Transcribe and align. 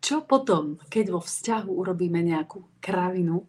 Čo 0.00 0.24
potom, 0.24 0.80
keď 0.88 1.12
vo 1.12 1.20
vzťahu 1.20 1.70
urobíme 1.76 2.24
nejakú 2.24 2.80
kravinu 2.80 3.44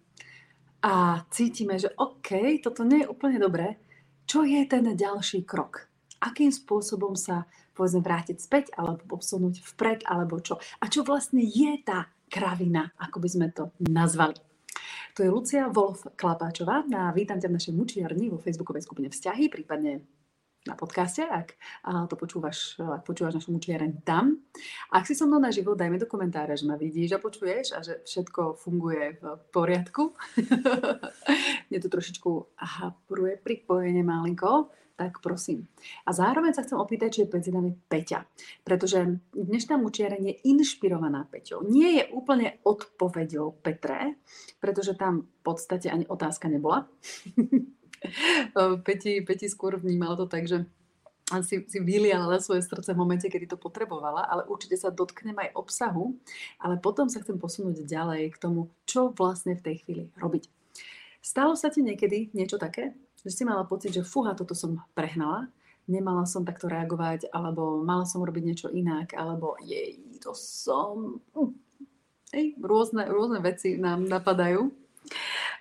a 0.84 1.24
cítime, 1.32 1.80
že 1.80 1.96
OK, 1.96 2.60
toto 2.60 2.84
nie 2.84 3.02
je 3.02 3.12
úplne 3.12 3.40
dobré, 3.40 3.80
čo 4.28 4.44
je 4.44 4.60
ten 4.68 4.84
ďalší 4.84 5.48
krok? 5.48 5.88
Akým 6.22 6.52
spôsobom 6.54 7.16
sa 7.16 7.48
povedzme 7.74 8.04
vrátiť 8.04 8.38
späť 8.38 8.66
alebo 8.76 9.18
posunúť 9.18 9.64
vpred 9.74 10.06
alebo 10.06 10.38
čo? 10.44 10.60
A 10.84 10.92
čo 10.92 11.08
vlastne 11.08 11.42
je 11.42 11.72
tá 11.82 12.12
kravina, 12.30 12.94
ako 13.00 13.18
by 13.24 13.30
sme 13.32 13.48
to 13.56 13.72
nazvali? 13.88 14.38
To 15.16 15.24
je 15.24 15.32
Lucia 15.32 15.68
Wolf 15.68 16.08
Klapáčová 16.16 16.88
a 16.88 17.12
vítam 17.12 17.40
ťa 17.40 17.52
v 17.52 17.58
našej 17.60 17.74
mučiarni 17.76 18.32
vo 18.32 18.40
facebookovej 18.40 18.88
skupine 18.88 19.12
Vzťahy, 19.12 19.52
prípadne 19.52 20.04
na 20.62 20.78
podcaste, 20.78 21.26
ak 21.26 21.58
to 22.06 22.14
počúvaš, 22.14 22.78
ak 22.78 23.02
počúvaš 23.02 23.42
našu 23.42 23.50
mučiareň 23.50 24.06
tam. 24.06 24.46
Ak 24.94 25.10
si 25.10 25.18
so 25.18 25.26
mnou 25.26 25.42
na 25.42 25.50
život, 25.50 25.74
daj 25.74 25.90
mi 25.90 25.98
do 25.98 26.06
komentára, 26.06 26.54
že 26.54 26.70
ma 26.70 26.78
vidíš 26.78 27.18
a 27.18 27.24
počuješ 27.24 27.66
a 27.74 27.80
že 27.82 28.06
všetko 28.06 28.62
funguje 28.62 29.18
v 29.18 29.26
poriadku. 29.50 30.14
Mne 31.74 31.78
to 31.82 31.90
trošičku 31.90 32.30
hapruje 32.62 33.42
pripojenie 33.42 34.06
malinko, 34.06 34.70
tak 35.02 35.18
prosím. 35.18 35.66
A 36.06 36.14
zároveň 36.14 36.54
sa 36.54 36.62
chcem 36.62 36.78
opýtať, 36.78 37.10
či 37.10 37.20
je 37.26 37.34
medzi 37.34 37.50
nami 37.50 37.74
Peťa. 37.74 38.22
Pretože 38.62 39.18
dnešná 39.34 39.82
mučiareň 39.82 40.22
je 40.30 40.36
inšpirovaná 40.46 41.26
Peťou. 41.26 41.66
Nie 41.66 41.98
je 41.98 42.04
úplne 42.14 42.62
odpoveďou 42.62 43.66
Petre, 43.66 44.22
pretože 44.62 44.94
tam 44.94 45.26
v 45.26 45.42
podstate 45.42 45.90
ani 45.90 46.06
otázka 46.06 46.46
nebola. 46.54 46.86
Peti, 48.86 49.22
Peti 49.22 49.48
skôr 49.48 49.78
vnímala 49.78 50.18
to 50.18 50.26
tak, 50.26 50.50
že 50.50 50.66
si, 51.40 51.64
si 51.64 51.80
vyliala 51.80 52.44
svoje 52.44 52.68
srdce 52.68 52.92
v 52.92 53.00
momente, 53.00 53.24
kedy 53.32 53.48
to 53.48 53.56
potrebovala, 53.56 54.28
ale 54.28 54.44
určite 54.52 54.76
sa 54.76 54.92
dotknem 54.92 55.40
aj 55.40 55.56
obsahu, 55.56 56.12
ale 56.60 56.76
potom 56.76 57.08
sa 57.08 57.24
chcem 57.24 57.40
posunúť 57.40 57.88
ďalej 57.88 58.36
k 58.36 58.42
tomu, 58.42 58.68
čo 58.84 59.16
vlastne 59.16 59.56
v 59.56 59.64
tej 59.64 59.76
chvíli 59.86 60.04
robiť. 60.20 60.52
Stalo 61.24 61.56
sa 61.56 61.72
ti 61.72 61.80
niekedy 61.80 62.36
niečo 62.36 62.60
také, 62.60 62.92
že 63.22 63.32
si 63.32 63.48
mala 63.48 63.64
pocit, 63.64 63.96
že 63.96 64.04
fúha, 64.04 64.36
toto 64.36 64.58
som 64.58 64.82
prehnala, 64.98 65.48
nemala 65.86 66.28
som 66.28 66.44
takto 66.44 66.68
reagovať, 66.68 67.30
alebo 67.32 67.80
mala 67.80 68.04
som 68.04 68.26
robiť 68.26 68.44
niečo 68.44 68.68
inak, 68.74 69.16
alebo 69.16 69.56
jej, 69.64 70.02
to 70.20 70.36
som... 70.36 71.22
Hm. 71.38 71.54
Hej, 72.32 72.56
rôzne, 72.64 73.12
rôzne 73.12 73.44
veci 73.44 73.76
nám 73.76 74.08
napadajú. 74.08 74.72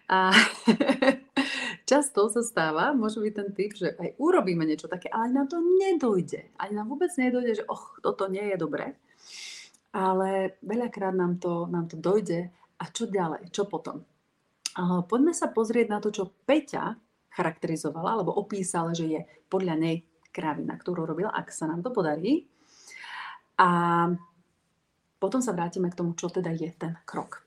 A 0.07 0.31
často 1.91 2.31
sa 2.31 2.47
stáva, 2.47 2.95
môže 2.95 3.19
byť 3.19 3.35
ten 3.35 3.51
typ, 3.51 3.75
že 3.75 3.99
aj 3.99 4.15
urobíme 4.23 4.63
niečo 4.63 4.87
také, 4.87 5.11
ale 5.11 5.35
nám 5.35 5.51
to 5.51 5.59
nedojde. 5.59 6.55
Ani 6.63 6.79
nám 6.79 6.87
vôbec 6.87 7.11
nedojde, 7.19 7.59
že 7.59 7.65
och, 7.67 7.99
toto 7.99 8.31
nie 8.31 8.47
je 8.55 8.57
dobré. 8.57 8.95
Ale 9.91 10.55
veľakrát 10.63 11.11
nám 11.11 11.43
to, 11.43 11.67
nám 11.67 11.91
to 11.91 11.99
dojde. 11.99 12.47
A 12.79 12.85
čo 12.95 13.11
ďalej? 13.11 13.51
Čo 13.51 13.67
potom? 13.67 14.07
Poďme 15.11 15.35
sa 15.35 15.51
pozrieť 15.51 15.87
na 15.91 15.99
to, 15.99 16.15
čo 16.15 16.31
Peťa 16.47 16.95
charakterizovala, 17.35 18.23
alebo 18.23 18.39
opísala, 18.39 18.95
že 18.95 19.11
je 19.11 19.21
podľa 19.51 19.75
nej 19.75 20.07
kravina, 20.31 20.79
ktorú 20.79 21.11
robila, 21.11 21.35
ak 21.35 21.51
sa 21.51 21.67
nám 21.67 21.83
to 21.83 21.91
podarí. 21.91 22.47
A 23.59 23.69
potom 25.19 25.43
sa 25.43 25.53
vrátime 25.53 25.91
k 25.91 25.99
tomu, 25.99 26.15
čo 26.15 26.31
teda 26.31 26.55
je 26.55 26.71
ten 26.71 26.95
krok. 27.03 27.43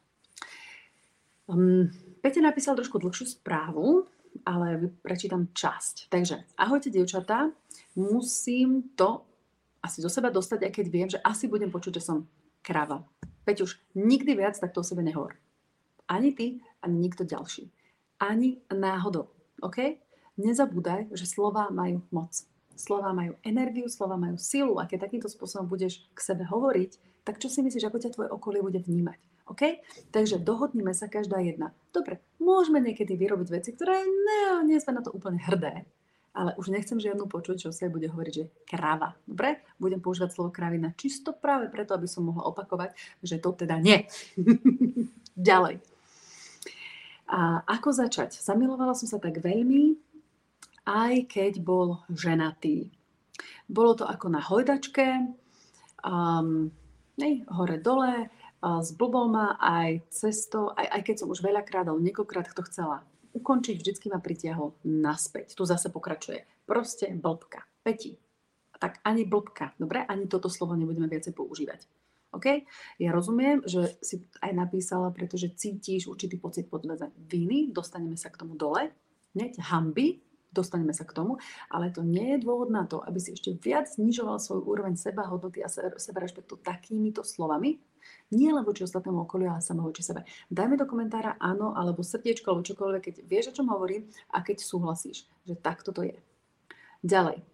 Um, 1.47 1.87
Peťa 2.19 2.43
napísal 2.43 2.75
trošku 2.75 2.99
dlhšiu 2.99 3.39
správu, 3.39 4.05
ale 4.41 4.91
prečítam 5.05 5.53
časť. 5.53 6.09
Takže, 6.09 6.43
ahojte, 6.57 6.89
dievčatá, 6.89 7.53
musím 7.93 8.89
to 8.97 9.21
asi 9.83 10.01
zo 10.01 10.09
seba 10.09 10.33
dostať, 10.33 10.65
aj 10.65 10.71
keď 10.71 10.85
viem, 10.89 11.09
že 11.11 11.21
asi 11.21 11.45
budem 11.45 11.69
počuť, 11.69 11.99
že 11.99 12.05
som 12.07 12.25
krava. 12.63 13.03
Peťuš, 13.43 13.77
nikdy 13.93 14.39
viac 14.39 14.55
takto 14.55 14.81
o 14.81 14.87
sebe 14.87 15.03
nehovor. 15.03 15.35
Ani 16.07 16.31
ty, 16.31 16.63
ani 16.79 16.95
nikto 16.95 17.27
ďalší. 17.27 17.67
Ani 18.23 18.63
náhodou. 18.71 19.27
OK? 19.59 19.99
Nezabúdaj, 20.39 21.11
že 21.11 21.27
slova 21.27 21.67
majú 21.69 22.01
moc. 22.09 22.31
Slova 22.73 23.13
majú 23.13 23.37
energiu, 23.45 23.85
slova 23.85 24.17
majú 24.17 24.39
silu 24.39 24.81
a 24.81 24.89
keď 24.89 25.05
takýmto 25.05 25.29
spôsobom 25.29 25.69
budeš 25.69 26.01
k 26.15 26.19
sebe 26.23 26.47
hovoriť, 26.47 26.97
tak 27.21 27.37
čo 27.37 27.47
si 27.47 27.61
myslíš, 27.61 27.87
ako 27.87 27.97
ťa 28.01 28.13
tvoje 28.15 28.29
okolie 28.33 28.65
bude 28.65 28.79
vnímať? 28.81 29.19
OK? 29.49 29.83
Takže 30.15 30.39
dohodníme 30.39 30.95
sa 30.95 31.11
každá 31.11 31.43
jedna. 31.43 31.75
Dobre, 31.91 32.23
môžeme 32.39 32.79
niekedy 32.79 33.19
vyrobiť 33.19 33.47
veci, 33.51 33.69
ktoré 33.75 34.03
ne, 34.07 34.63
nie 34.63 34.79
sme 34.79 34.95
na 34.95 35.03
to 35.03 35.11
úplne 35.11 35.39
hrdé, 35.43 35.83
ale 36.33 36.55
už 36.55 36.71
nechcem 36.71 36.97
žiadnu 36.97 37.27
počuť, 37.27 37.67
čo 37.67 37.69
sa 37.75 37.91
bude 37.91 38.07
hovoriť, 38.07 38.33
že 38.33 38.49
krava. 38.65 39.13
Dobre? 39.27 39.61
Budem 39.77 39.99
používať 39.99 40.33
slovo 40.33 40.49
kravina 40.49 40.95
čisto 40.95 41.35
práve 41.35 41.67
preto, 41.67 41.93
aby 41.93 42.07
som 42.07 42.25
mohla 42.25 42.47
opakovať, 42.47 42.95
že 43.21 43.37
to 43.37 43.51
teda 43.53 43.77
nie. 43.83 44.07
Ďalej. 45.37 45.83
A 47.33 47.65
ako 47.65 47.89
začať? 47.91 48.37
Zamilovala 48.39 48.93
som 48.93 49.09
sa 49.09 49.17
tak 49.17 49.41
veľmi, 49.41 49.97
aj 50.85 51.13
keď 51.31 51.63
bol 51.63 52.03
ženatý. 52.11 52.91
Bolo 53.67 53.95
to 53.95 54.05
ako 54.05 54.27
na 54.27 54.41
hojdačke, 54.43 55.33
um, 56.03 56.69
nej, 57.17 57.41
hore 57.49 57.79
dole, 57.79 58.29
zblbol 58.63 59.27
ma 59.27 59.59
aj 59.59 60.07
cesto, 60.07 60.71
aj, 60.71 60.87
aj 60.87 61.01
keď 61.03 61.15
som 61.19 61.31
už 61.31 61.43
veľakrát, 61.43 61.87
ale 61.91 61.99
niekoľkrát 61.99 62.55
to 62.55 62.63
chcela 62.71 63.03
ukončiť, 63.33 63.75
vždycky 63.81 64.07
ma 64.07 64.21
pritiahol 64.21 64.77
naspäť. 64.85 65.57
Tu 65.57 65.63
zase 65.65 65.89
pokračuje. 65.89 66.45
Proste 66.63 67.11
blbka. 67.11 67.65
Peti. 67.83 68.15
Tak 68.77 69.03
ani 69.03 69.25
blbka. 69.27 69.75
Dobre? 69.75 70.05
Ani 70.05 70.29
toto 70.29 70.47
slovo 70.47 70.77
nebudeme 70.77 71.09
viacej 71.09 71.33
používať. 71.33 71.89
OK? 72.33 72.65
Ja 72.97 73.13
rozumiem, 73.13 73.61
že 73.65 73.93
si 74.01 74.25
aj 74.41 74.53
napísala, 74.57 75.13
pretože 75.13 75.53
cítiš 75.53 76.09
určitý 76.09 76.41
pocit 76.41 76.65
podľa 76.65 77.13
viny, 77.29 77.69
dostaneme 77.69 78.17
sa 78.17 78.33
k 78.33 78.41
tomu 78.41 78.57
dole, 78.57 78.89
hneď 79.37 79.61
hamby, 79.69 80.21
dostaneme 80.53 80.93
sa 80.93 81.03
k 81.03 81.17
tomu, 81.17 81.41
ale 81.67 81.89
to 81.89 82.05
nie 82.05 82.37
je 82.37 82.43
dôvod 82.45 82.69
na 82.69 82.85
to, 82.85 83.01
aby 83.01 83.17
si 83.17 83.33
ešte 83.33 83.57
viac 83.57 83.89
znižoval 83.89 84.37
svoju 84.37 84.63
úroveň 84.63 84.95
seba 84.95 85.25
hodnoty 85.25 85.65
a 85.65 85.69
seba 85.69 86.19
rešpektu 86.21 86.61
takýmito 86.61 87.25
slovami, 87.25 87.81
nie 88.33 88.49
len 88.49 88.65
voči 88.65 88.83
ostatnému 88.83 89.29
okoliu, 89.29 89.53
ale 89.53 89.61
samo 89.61 89.85
voči 89.85 90.01
sebe. 90.01 90.25
Daj 90.49 90.67
mi 90.67 90.75
do 90.75 90.89
komentára 90.89 91.37
áno, 91.37 91.77
alebo 91.77 92.01
srdiečko, 92.01 92.49
alebo 92.49 92.65
čokoľvek, 92.65 93.01
keď 93.01 93.15
vieš, 93.29 93.53
o 93.53 93.55
čom 93.61 93.69
hovorím 93.69 94.09
a 94.33 94.41
keď 94.41 94.61
súhlasíš, 94.61 95.29
že 95.45 95.53
takto 95.53 95.93
to 95.93 96.01
je. 96.05 96.17
Ďalej. 97.05 97.45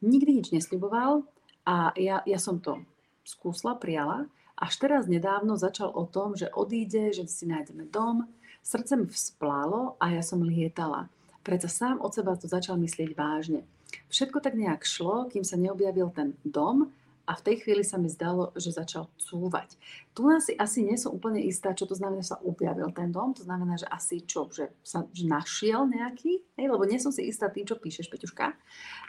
Nikdy 0.00 0.30
nič 0.40 0.48
nesľuboval 0.54 1.26
a 1.68 1.92
ja, 1.98 2.24
ja 2.24 2.38
som 2.40 2.62
to 2.62 2.80
skúsla, 3.26 3.76
prijala. 3.76 4.30
Až 4.60 4.76
teraz 4.76 5.08
nedávno 5.08 5.56
začal 5.56 5.92
o 5.92 6.04
tom, 6.04 6.36
že 6.36 6.52
odíde, 6.52 7.12
že 7.16 7.24
si 7.28 7.48
nájdeme 7.48 7.88
dom. 7.88 8.28
Srdce 8.60 8.96
mi 8.96 9.08
vzplálo 9.08 9.96
a 9.96 10.12
ja 10.12 10.20
som 10.20 10.44
lietala. 10.44 11.08
Preto 11.40 11.68
sám 11.68 12.04
od 12.04 12.12
seba 12.12 12.36
to 12.36 12.44
začal 12.44 12.76
myslieť 12.76 13.16
vážne. 13.16 13.64
Všetko 14.12 14.44
tak 14.44 14.54
nejak 14.54 14.84
šlo, 14.84 15.26
kým 15.32 15.42
sa 15.42 15.56
neobjavil 15.56 16.12
ten 16.12 16.36
dom 16.44 16.92
a 17.30 17.38
v 17.38 17.44
tej 17.46 17.56
chvíli 17.62 17.86
sa 17.86 17.94
mi 17.94 18.10
zdalo, 18.10 18.50
že 18.58 18.74
začal 18.74 19.06
cúvať. 19.14 19.78
Tu 20.18 20.26
asi, 20.26 20.52
asi 20.58 20.82
nie 20.82 20.98
som 20.98 21.14
úplne 21.14 21.38
istá, 21.38 21.70
čo 21.70 21.86
to 21.86 21.94
znamená, 21.94 22.26
že 22.26 22.34
sa 22.34 22.42
objavil 22.42 22.90
ten 22.90 23.14
dom. 23.14 23.30
To 23.38 23.46
znamená, 23.46 23.78
že 23.78 23.86
asi 23.86 24.26
čo, 24.26 24.50
že 24.50 24.74
sa 24.82 25.06
že 25.14 25.30
našiel 25.30 25.86
nejaký, 25.86 26.42
hej, 26.58 26.66
lebo 26.66 26.82
nie 26.84 26.98
som 26.98 27.14
si 27.14 27.30
istá 27.30 27.46
tým, 27.46 27.64
čo 27.64 27.78
píšeš, 27.78 28.10
Peťuška, 28.10 28.50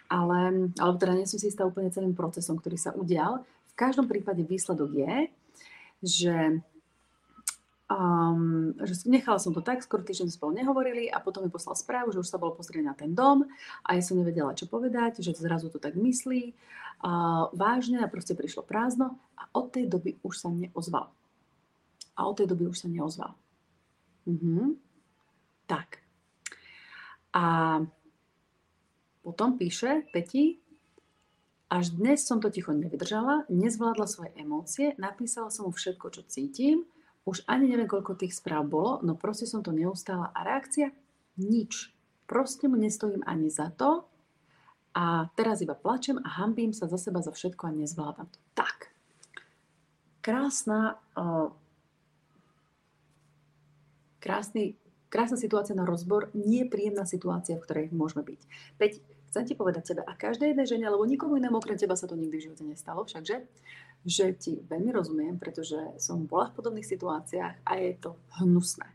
ale, 0.08 0.70
alebo 0.78 0.98
teda 1.02 1.18
nie 1.18 1.26
som 1.26 1.42
si 1.42 1.50
istá 1.50 1.66
úplne 1.66 1.90
celým 1.90 2.14
procesom, 2.14 2.62
ktorý 2.62 2.78
sa 2.78 2.94
udial. 2.94 3.42
V 3.74 3.76
každom 3.76 4.06
prípade 4.06 4.46
výsledok 4.46 4.92
je, 4.94 5.14
že 6.06 6.62
Um, 7.92 8.72
že 8.88 9.04
nechala 9.12 9.36
som 9.36 9.52
to 9.52 9.60
tak, 9.60 9.84
skoro 9.84 10.00
týždeň 10.00 10.32
spolu 10.32 10.56
nehovorili 10.56 11.12
a 11.12 11.20
potom 11.20 11.44
mi 11.44 11.52
poslal 11.52 11.76
správu, 11.76 12.16
že 12.16 12.24
už 12.24 12.32
sa 12.32 12.40
bol 12.40 12.56
pozrieť 12.56 12.88
na 12.88 12.96
ten 12.96 13.12
dom 13.12 13.44
a 13.84 13.90
ja 13.92 14.00
som 14.00 14.16
nevedela, 14.16 14.56
čo 14.56 14.64
povedať, 14.72 15.20
že 15.20 15.36
zrazu 15.36 15.68
to 15.68 15.76
tak 15.76 16.00
myslí. 16.00 16.56
Uh, 17.04 17.52
vážne 17.52 18.00
a 18.00 18.08
proste 18.08 18.32
prišlo 18.32 18.64
prázdno 18.64 19.20
a 19.36 19.44
od 19.52 19.76
tej 19.76 19.92
doby 19.92 20.16
už 20.24 20.40
sa 20.40 20.48
neozval. 20.48 21.12
A 22.16 22.20
od 22.24 22.40
tej 22.40 22.48
doby 22.48 22.72
už 22.72 22.80
sa 22.80 22.88
neozval. 22.88 23.36
Uh-huh. 24.24 24.80
Tak. 25.68 26.00
A 27.36 27.44
potom 29.20 29.60
píše 29.60 30.08
Peti, 30.16 30.64
až 31.68 31.92
dnes 31.92 32.24
som 32.24 32.40
to 32.40 32.48
ticho 32.48 32.72
nevydržala, 32.72 33.52
nezvládla 33.52 34.08
svoje 34.08 34.32
emócie, 34.40 34.96
napísala 34.96 35.52
som 35.52 35.68
mu 35.68 35.76
všetko, 35.76 36.08
čo 36.08 36.22
cítim, 36.28 36.88
už 37.26 37.46
ani 37.46 37.70
neviem, 37.70 37.86
koľko 37.86 38.18
tých 38.18 38.34
správ 38.34 38.66
bolo, 38.66 38.98
no 39.06 39.14
proste 39.14 39.46
som 39.46 39.62
to 39.62 39.70
neustála. 39.70 40.34
A 40.34 40.42
reakcia? 40.42 40.90
Nič. 41.38 41.94
Proste 42.26 42.66
mu 42.66 42.80
nestojím 42.80 43.22
ani 43.28 43.52
za 43.52 43.70
to 43.70 44.10
a 44.92 45.30
teraz 45.38 45.62
iba 45.64 45.78
plačem 45.78 46.20
a 46.20 46.42
hambím 46.42 46.74
sa 46.74 46.90
za 46.90 47.00
seba 47.00 47.24
za 47.24 47.32
všetko 47.32 47.70
a 47.70 47.76
nezvládam 47.76 48.28
to. 48.28 48.40
Tak. 48.58 48.92
Krásna, 50.22 51.00
o, 51.16 51.56
krásny, 54.20 54.76
krásna 55.10 55.38
situácia 55.40 55.74
na 55.74 55.88
rozbor, 55.88 56.30
nie 56.36 56.68
príjemná 56.68 57.08
situácia, 57.08 57.58
v 57.58 57.64
ktorej 57.66 57.86
môžeme 57.96 58.22
byť. 58.22 58.42
Peť, 58.78 58.94
chcem 59.32 59.44
ti 59.48 59.54
povedať 59.56 59.96
sebe 59.96 60.02
a 60.04 60.12
každej 60.12 60.52
jednej 60.52 60.68
žene, 60.68 60.92
lebo 60.92 61.08
nikomu 61.08 61.40
inému 61.40 61.58
okrem 61.58 61.80
teba 61.80 61.96
sa 61.96 62.06
to 62.06 62.20
nikdy 62.20 62.38
v 62.38 62.46
živote 62.52 62.68
nestalo, 62.68 63.08
všakže, 63.08 63.48
že 64.06 64.34
ti 64.34 64.58
veľmi 64.66 64.90
rozumiem, 64.90 65.36
pretože 65.38 65.78
som 66.02 66.26
bola 66.26 66.50
v 66.50 66.58
podobných 66.58 66.88
situáciách 66.88 67.62
a 67.62 67.72
je 67.78 67.92
to 68.02 68.18
hnusné. 68.42 68.90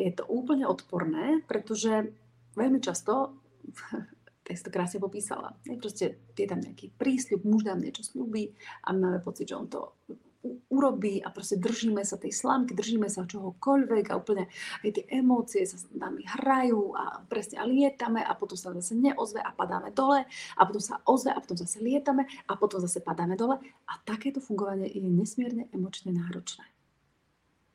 Je 0.00 0.08
to 0.16 0.24
úplne 0.28 0.64
odporné, 0.64 1.44
pretože 1.44 2.08
veľmi 2.56 2.80
často 2.80 3.36
tak 4.50 4.56
to 4.66 4.70
krásne 4.74 4.98
popísala. 4.98 5.54
Je 5.62 5.78
proste, 5.78 6.18
je 6.34 6.46
tam 6.48 6.58
nejaký 6.58 6.90
prísľub, 6.98 7.46
muž 7.46 7.70
nám 7.70 7.78
niečo 7.78 8.02
slúbi 8.02 8.50
a 8.82 8.90
máme 8.90 9.22
pocit, 9.22 9.46
že 9.46 9.54
on 9.54 9.70
to 9.70 9.94
urobí 10.72 11.20
a 11.20 11.28
proste 11.28 11.60
držíme 11.60 12.00
sa 12.00 12.16
tej 12.16 12.32
slámky, 12.32 12.72
držíme 12.72 13.12
sa 13.12 13.28
čohokoľvek 13.28 14.08
a 14.08 14.16
úplne 14.16 14.48
aj 14.80 14.90
tie 14.96 15.04
emócie 15.12 15.68
sa 15.68 15.76
s 15.76 15.84
nami 15.92 16.24
hrajú 16.24 16.96
a 16.96 17.20
presne 17.28 17.60
a 17.60 17.68
lietame 17.68 18.24
a 18.24 18.32
potom 18.32 18.56
sa 18.56 18.72
zase 18.72 18.96
neozve 18.96 19.44
a 19.44 19.52
padáme 19.52 19.92
dole 19.92 20.24
a 20.56 20.60
potom 20.64 20.80
sa 20.80 21.04
ozve 21.04 21.36
a 21.36 21.38
potom 21.38 21.60
zase 21.60 21.84
lietame 21.84 22.24
a 22.48 22.56
potom 22.56 22.80
zase 22.80 23.04
padáme 23.04 23.36
dole 23.36 23.60
a 23.84 23.92
takéto 24.00 24.40
fungovanie 24.40 24.88
je 24.88 25.04
nesmierne 25.04 25.68
emočne 25.76 26.16
náročné. 26.16 26.64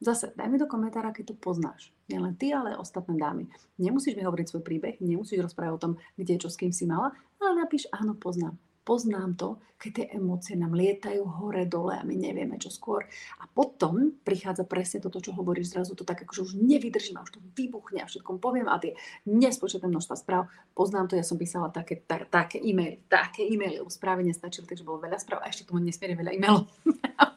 Zase, 0.03 0.35
daj 0.35 0.51
mi 0.51 0.59
do 0.59 0.67
komentára, 0.67 1.15
keď 1.15 1.33
to 1.33 1.35
poznáš. 1.39 1.89
Nielen 2.11 2.35
ty, 2.35 2.51
ale 2.51 2.75
ostatné 2.75 3.15
dámy. 3.15 3.47
Nemusíš 3.79 4.19
mi 4.19 4.27
hovoriť 4.27 4.47
svoj 4.51 4.63
príbeh, 4.67 4.99
nemusíš 4.99 5.39
rozprávať 5.39 5.73
o 5.73 5.81
tom, 5.81 5.93
kde, 6.19 6.35
čo, 6.35 6.51
s 6.51 6.59
kým 6.59 6.75
si 6.75 6.83
mala, 6.83 7.15
ale 7.39 7.63
napíš, 7.63 7.87
áno, 7.95 8.11
poznám. 8.13 8.59
Poznám 8.85 9.33
to, 9.33 9.57
keď 9.81 9.91
tie 9.91 10.05
emócie 10.13 10.53
nám 10.53 10.77
lietajú 10.77 11.25
hore, 11.25 11.65
dole 11.65 11.97
a 11.97 12.05
my 12.05 12.13
nevieme, 12.13 12.61
čo 12.61 12.69
skôr. 12.69 13.01
A 13.41 13.49
potom 13.49 14.13
prichádza 14.21 14.61
presne 14.61 15.01
toto, 15.01 15.17
čo 15.17 15.33
hovoríš, 15.33 15.73
zrazu 15.73 15.97
to 15.97 16.05
tak, 16.05 16.21
akože 16.21 16.45
už 16.45 16.53
nevydržím 16.53 17.17
a 17.17 17.25
už 17.25 17.35
to 17.35 17.41
vybuchne 17.57 17.99
a 17.99 18.05
všetkom 18.05 18.37
poviem 18.37 18.69
a 18.69 18.77
tie 18.77 18.93
nespočetné 19.25 19.89
množstva 19.89 20.15
správ. 20.21 20.53
Poznám 20.77 21.09
to, 21.09 21.17
ja 21.17 21.25
som 21.25 21.41
písala 21.41 21.73
také, 21.73 21.97
ta, 22.05 22.21
také 22.29 22.61
e-maily, 22.61 23.01
také 23.09 23.41
e-maily, 23.49 23.81
už 23.81 23.97
správy 23.97 24.21
nestačili, 24.21 24.69
takže 24.69 24.85
bolo 24.85 25.01
veľa 25.01 25.17
správ 25.17 25.41
a 25.41 25.49
ešte 25.49 25.65
tomu 25.65 25.81
nesmierne 25.81 26.21
veľa 26.21 26.31
e-mailov. 26.37 26.69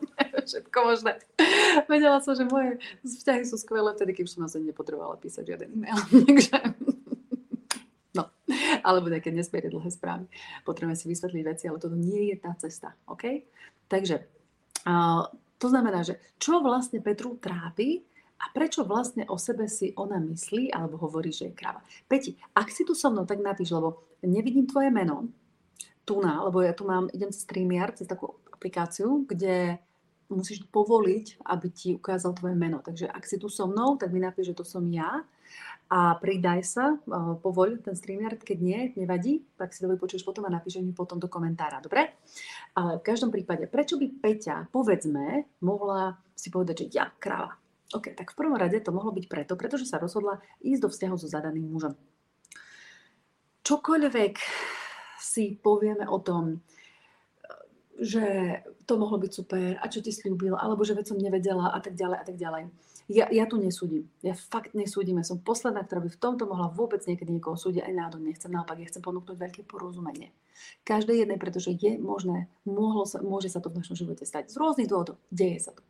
všetko 0.49 0.79
možné. 0.81 1.13
Vedela 1.93 2.25
som, 2.25 2.33
že 2.33 2.49
moje 2.49 2.81
vzťahy 3.05 3.45
sú 3.45 3.61
skvelé 3.61 3.93
vtedy, 3.93 4.17
keď 4.17 4.23
už 4.25 4.33
som 4.33 4.41
naozaj 4.49 4.65
nepotrebovala 4.65 5.21
písať 5.21 5.45
žiaden 5.45 5.69
e-mail. 5.77 6.01
Takže 6.25 6.57
alebo 8.87 9.13
nejaké 9.13 9.31
nesmierne 9.31 9.73
dlhé 9.73 9.91
správy. 9.93 10.25
Potrebujeme 10.65 10.97
si 10.97 11.07
vysvetliť 11.07 11.43
veci, 11.45 11.65
ale 11.69 11.79
toto 11.79 11.97
nie 11.97 12.33
je 12.33 12.37
tá 12.41 12.53
cesta. 12.57 12.97
OK? 13.09 13.25
Takže 13.89 14.17
uh, 14.89 15.25
to 15.59 15.67
znamená, 15.67 16.07
že 16.07 16.21
čo 16.39 16.63
vlastne 16.63 17.03
Petru 17.03 17.37
trápi 17.37 18.05
a 18.39 18.55
prečo 18.55 18.87
vlastne 18.87 19.27
o 19.27 19.35
sebe 19.35 19.67
si 19.67 19.91
ona 19.99 20.23
myslí 20.23 20.71
alebo 20.71 21.01
hovorí, 21.03 21.35
že 21.35 21.51
je 21.51 21.59
kráva. 21.59 21.83
Peti, 22.07 22.39
ak 22.55 22.71
si 22.71 22.87
tu 22.87 22.95
so 22.95 23.11
mnou, 23.11 23.27
tak 23.27 23.43
napíš, 23.43 23.75
lebo 23.75 24.07
nevidím 24.23 24.71
tvoje 24.71 24.95
meno, 24.95 25.27
tu 26.07 26.23
na, 26.25 26.41
lebo 26.47 26.65
ja 26.65 26.73
tu 26.73 26.89
mám, 26.89 27.11
idem 27.13 27.29
cez 27.29 27.45
StreamYard, 27.45 28.01
cez 28.01 28.09
takú 28.09 28.41
aplikáciu, 28.49 29.29
kde 29.29 29.77
musíš 30.33 30.65
povoliť, 30.73 31.41
aby 31.45 31.67
ti 31.69 31.89
ukázal 31.97 32.33
tvoje 32.37 32.57
meno. 32.57 32.81
Takže 32.81 33.09
ak 33.09 33.25
si 33.29 33.37
tu 33.37 33.53
so 33.53 33.69
mnou, 33.69 33.97
tak 34.01 34.13
mi 34.13 34.21
napíš, 34.21 34.53
že 34.53 34.59
to 34.61 34.65
som 34.65 34.85
ja 34.89 35.25
a 35.89 36.21
pridaj 36.21 36.61
sa, 36.69 37.01
povoľ 37.41 37.81
ten 37.81 37.97
StreamYard, 37.97 38.45
keď 38.45 38.59
nie, 38.61 38.81
nevadí, 38.93 39.49
tak 39.57 39.73
si 39.73 39.81
to 39.81 39.89
vypočuješ 39.89 40.21
potom 40.21 40.45
a 40.45 40.53
napíš 40.53 40.85
mi 40.85 40.93
potom 40.93 41.17
do 41.17 41.33
komentára, 41.33 41.81
dobre? 41.81 42.13
Ale 42.77 43.01
v 43.01 43.07
každom 43.09 43.33
prípade, 43.33 43.65
prečo 43.65 43.97
by 43.97 44.07
Peťa, 44.21 44.69
povedzme, 44.69 45.49
mohla 45.65 46.21
si 46.37 46.53
povedať, 46.53 46.85
že 46.85 47.01
ja, 47.01 47.09
kráva. 47.17 47.57
OK, 47.97 48.13
tak 48.13 48.37
v 48.37 48.39
prvom 48.39 48.61
rade 48.61 48.77
to 48.85 48.93
mohlo 48.93 49.17
byť 49.17 49.25
preto, 49.33 49.57
pretože 49.57 49.89
sa 49.89 49.97
rozhodla 49.97 50.45
ísť 50.61 50.81
do 50.85 50.89
vzťahu 50.93 51.17
so 51.17 51.25
zadaným 51.25 51.73
mužom. 51.73 51.97
Čokoľvek 53.65 54.35
si 55.17 55.57
povieme 55.57 56.05
o 56.05 56.21
tom, 56.21 56.61
že 57.97 58.61
to 58.85 59.01
mohlo 59.01 59.17
byť 59.17 59.33
super 59.33 59.81
a 59.81 59.89
čo 59.89 60.05
ti 60.05 60.13
slúbil, 60.13 60.53
alebo 60.53 60.85
že 60.85 60.95
veď 60.95 61.11
som 61.11 61.19
nevedela 61.19 61.73
a 61.73 61.81
tak 61.81 61.97
ďalej 61.97 62.19
a 62.21 62.25
tak 62.29 62.37
ďalej. 62.37 62.63
Ja, 63.09 63.25
ja 63.33 63.49
tu 63.49 63.57
nesúdim. 63.57 64.05
Ja 64.21 64.37
fakt 64.37 64.77
nesúdim. 64.77 65.17
Ja 65.17 65.25
som 65.25 65.41
posledná, 65.41 65.81
ktorá 65.81 66.05
by 66.05 66.13
v 66.13 66.21
tomto 66.21 66.45
mohla 66.45 66.69
vôbec 66.69 67.01
niekedy 67.09 67.33
niekoho 67.33 67.57
súdiť. 67.57 67.81
Aj 67.81 67.95
náhodou 67.97 68.21
nechcem. 68.21 68.53
Naopak, 68.53 68.77
ja 68.77 68.89
chcem 68.93 69.01
ponúknuť 69.01 69.33
veľké 69.33 69.65
porozumenie. 69.65 70.29
Každé 70.85 71.25
jedné, 71.25 71.41
pretože 71.41 71.73
je 71.73 71.97
možné, 71.97 72.53
mohlo 72.69 73.09
sa, 73.09 73.25
môže 73.25 73.49
sa 73.49 73.65
to 73.65 73.73
v 73.73 73.81
našom 73.81 73.97
živote 73.97 74.29
stať. 74.29 74.53
Z 74.53 74.61
rôznych 74.61 74.93
dôvodov. 74.93 75.17
Deje 75.33 75.57
sa 75.65 75.73
to. 75.73 75.81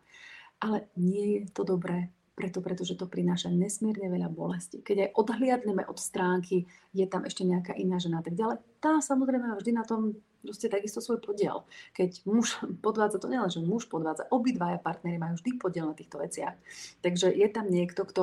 Ale 0.63 0.87
nie 0.95 1.43
je 1.43 1.51
to 1.51 1.67
dobré 1.67 2.15
preto, 2.39 2.63
pretože 2.63 2.95
to 2.95 3.11
prináša 3.11 3.51
nesmierne 3.51 4.07
veľa 4.07 4.31
bolesti. 4.31 4.79
Keď 4.79 5.11
aj 5.11 5.15
odhliadneme 5.19 5.83
od 5.91 5.99
stránky, 5.99 6.71
je 6.95 7.03
tam 7.11 7.27
ešte 7.27 7.43
nejaká 7.43 7.75
iná 7.75 7.99
žena 7.99 8.23
a 8.23 8.25
tak 8.25 8.39
ďalej, 8.39 8.63
tá 8.79 9.03
samozrejme 9.03 9.59
vždy 9.59 9.75
na 9.75 9.83
tom 9.83 10.15
proste 10.43 10.71
takisto 10.71 11.03
svoj 11.03 11.21
podiel. 11.23 11.67
Keď 11.95 12.25
muž 12.27 12.59
podvádza, 12.85 13.21
to 13.21 13.31
nielen, 13.31 13.51
že 13.51 13.63
muž 13.63 13.87
podvádza, 13.91 14.31
obidvaja 14.31 14.79
partnery 14.79 15.19
majú 15.19 15.39
vždy 15.39 15.51
podiel 15.59 15.87
na 15.91 15.97
týchto 15.97 16.19
veciach. 16.19 16.57
Takže 17.03 17.33
je 17.35 17.49
tam 17.51 17.67
niekto, 17.69 18.07
kto 18.07 18.23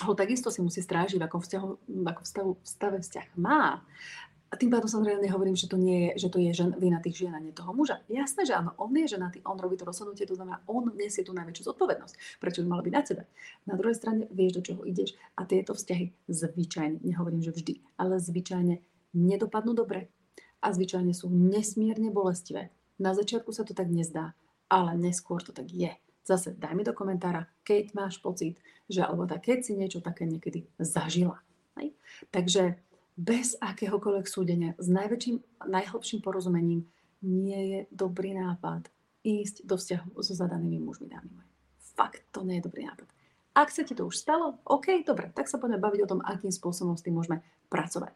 ho 0.00 0.12
takisto 0.16 0.48
si 0.48 0.64
musí 0.64 0.80
strážiť, 0.80 1.20
v 1.20 1.26
akom, 1.28 1.44
vzťahu, 1.44 1.68
v 1.84 2.06
akom 2.08 2.24
stavu, 2.24 2.50
stave 2.64 2.98
vzťah 3.04 3.26
má. 3.36 3.84
A 4.50 4.58
tým 4.58 4.66
pádom 4.66 4.90
samozrejme 4.90 5.22
nehovorím, 5.22 5.54
že 5.54 5.70
to, 5.70 5.78
nie 5.78 6.10
je, 6.10 6.26
že 6.26 6.28
to 6.34 6.42
je 6.42 6.50
žen, 6.50 6.74
vina 6.74 6.98
tých 6.98 7.22
žien 7.22 7.30
a 7.30 7.38
nie 7.38 7.54
toho 7.54 7.70
muža. 7.70 8.02
Jasné, 8.10 8.42
že 8.42 8.58
áno, 8.58 8.74
on 8.82 8.90
je 8.90 9.06
ženatý, 9.06 9.46
on 9.46 9.54
robí 9.54 9.78
to 9.78 9.86
rozhodnutie, 9.86 10.26
to 10.26 10.34
znamená, 10.34 10.58
on 10.66 10.90
nesie 10.98 11.22
tú 11.22 11.30
najväčšiu 11.30 11.70
zodpovednosť. 11.70 12.42
Prečo 12.42 12.66
by 12.66 12.66
malo 12.66 12.82
byť 12.82 12.94
na 12.98 13.02
tebe? 13.06 13.22
Na 13.70 13.78
druhej 13.78 13.94
strane 13.94 14.26
vieš, 14.34 14.58
do 14.58 14.62
čoho 14.66 14.82
ideš 14.82 15.14
a 15.38 15.46
tieto 15.46 15.70
vzťahy 15.70 16.26
zvyčajne, 16.26 16.98
nehovorím, 17.06 17.46
že 17.46 17.54
vždy, 17.54 17.74
ale 17.94 18.18
zvyčajne 18.18 18.82
nedopadnú 19.14 19.70
dobre 19.70 20.10
a 20.60 20.72
zvyčajne 20.72 21.12
sú 21.16 21.32
nesmierne 21.32 22.12
bolestivé. 22.12 22.70
Na 23.00 23.16
začiatku 23.16 23.50
sa 23.52 23.64
to 23.64 23.72
tak 23.72 23.88
nezdá, 23.88 24.36
ale 24.68 24.96
neskôr 25.00 25.40
to 25.40 25.56
tak 25.56 25.72
je. 25.72 25.90
Zase 26.24 26.52
daj 26.54 26.76
mi 26.76 26.84
do 26.84 26.92
komentára, 26.92 27.48
keď 27.64 27.96
máš 27.96 28.20
pocit, 28.20 28.60
že 28.86 29.00
alebo 29.00 29.24
tak, 29.24 29.48
keď 29.48 29.58
si 29.64 29.72
niečo 29.74 30.04
také 30.04 30.28
niekedy 30.28 30.68
zažila. 30.76 31.40
Hej? 31.80 31.96
Takže 32.28 32.76
bez 33.16 33.56
akéhokoľvek 33.58 34.26
súdenia, 34.28 34.76
s 34.76 34.86
najväčším, 34.88 35.64
najhlbším 35.64 36.20
porozumením, 36.20 36.86
nie 37.20 37.60
je 37.72 37.80
dobrý 37.92 38.32
nápad 38.36 38.88
ísť 39.20 39.68
do 39.68 39.76
vzťahu 39.76 40.16
so 40.20 40.32
zadanými 40.32 40.80
mužmi, 40.80 41.08
dámy 41.08 41.28
moje. 41.28 41.48
Fakt, 41.96 42.24
to 42.32 42.40
nie 42.44 42.60
je 42.60 42.66
dobrý 42.68 42.88
nápad. 42.88 43.08
Ak 43.52 43.68
sa 43.68 43.84
ti 43.84 43.92
to 43.92 44.08
už 44.08 44.16
stalo, 44.16 44.62
OK, 44.64 45.04
dobre, 45.04 45.28
tak 45.36 45.50
sa 45.50 45.60
poďme 45.60 45.82
baviť 45.82 46.00
o 46.06 46.10
tom, 46.16 46.20
akým 46.24 46.54
spôsobom 46.54 46.96
s 46.96 47.04
tým 47.04 47.18
môžeme 47.18 47.44
pracovať. 47.68 48.14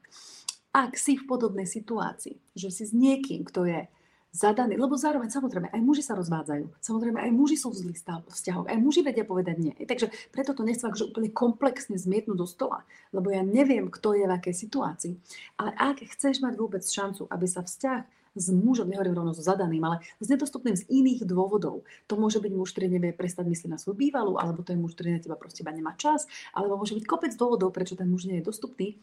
Ak 0.75 0.99
si 0.99 1.15
v 1.15 1.31
podobnej 1.31 1.71
situácii, 1.71 2.35
že 2.59 2.69
si 2.75 2.82
s 2.82 2.91
niekým, 2.91 3.47
kto 3.47 3.62
je 3.62 3.87
zadaný, 4.35 4.75
lebo 4.75 4.99
zároveň 4.99 5.31
samozrejme 5.31 5.71
aj 5.71 5.79
muži 5.79 6.03
sa 6.03 6.19
rozvádzajú, 6.19 6.82
samozrejme 6.82 7.23
aj 7.23 7.31
muži 7.31 7.55
sú 7.55 7.71
v 7.71 7.87
zlých 7.87 8.03
vzťahoch, 8.27 8.67
aj 8.67 8.79
muži 8.82 9.06
vedia 9.06 9.22
povedať 9.22 9.56
nie. 9.63 9.75
Takže 9.79 10.10
preto 10.34 10.51
to 10.51 10.67
nechcem 10.67 10.91
akože 10.91 11.15
úplne 11.15 11.31
komplexne 11.31 11.94
zmietnúť 11.94 12.34
do 12.34 12.46
stola, 12.51 12.82
lebo 13.15 13.31
ja 13.31 13.46
neviem, 13.46 13.87
kto 13.87 14.19
je 14.19 14.27
v 14.27 14.34
akej 14.34 14.55
situácii. 14.67 15.15
Ale 15.63 15.70
ak 15.79 16.03
chceš 16.03 16.43
mať 16.43 16.58
vôbec 16.58 16.82
šancu, 16.82 17.31
aby 17.31 17.46
sa 17.46 17.63
vzťah 17.63 18.03
s 18.34 18.51
mužom, 18.51 18.91
nehovorím 18.91 19.15
rovno 19.15 19.31
so 19.31 19.46
zadaným, 19.46 19.87
ale 19.87 20.03
s 20.19 20.27
nedostupným 20.27 20.75
z 20.75 20.82
iných 20.91 21.22
dôvodov. 21.22 21.87
To 22.10 22.19
môže 22.19 22.43
byť 22.43 22.51
muž, 22.51 22.75
ktorý 22.75 22.91
nevie 22.91 23.15
prestať 23.15 23.46
myslieť 23.46 23.70
na 23.70 23.79
svoju 23.79 23.94
bývalú, 23.94 24.34
alebo 24.43 24.67
to 24.67 24.75
je 24.75 24.82
muž, 24.82 24.99
ktorý 24.99 25.15
na 25.15 25.22
teba 25.22 25.39
proste 25.39 25.63
nemá 25.63 25.94
čas, 25.94 26.27
alebo 26.51 26.75
môže 26.75 26.99
byť 26.99 27.06
kopec 27.06 27.31
dôvodov, 27.39 27.70
prečo 27.70 27.94
ten 27.94 28.10
muž 28.10 28.27
nie 28.27 28.43
je 28.43 28.51
dostupný. 28.51 28.99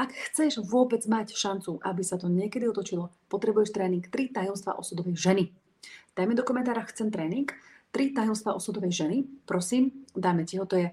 Ak 0.00 0.16
chceš 0.16 0.64
vôbec 0.64 1.04
mať 1.04 1.36
šancu, 1.36 1.76
aby 1.84 2.00
sa 2.00 2.16
to 2.16 2.32
niekedy 2.32 2.64
otočilo, 2.64 3.12
potrebuješ 3.28 3.76
tréning 3.76 4.00
3 4.00 4.32
tajomstva 4.32 4.80
osudovej 4.80 5.12
ženy. 5.12 5.52
Dajme 6.16 6.32
do 6.32 6.40
komentára, 6.40 6.88
chcem 6.88 7.12
tréning 7.12 7.44
3 7.92 8.16
tajomstva 8.16 8.56
osudovej 8.56 8.96
ženy. 8.96 9.28
Prosím, 9.44 10.08
dáme 10.16 10.48
ti 10.48 10.56
ho, 10.56 10.64
to 10.64 10.80
je 10.80 10.88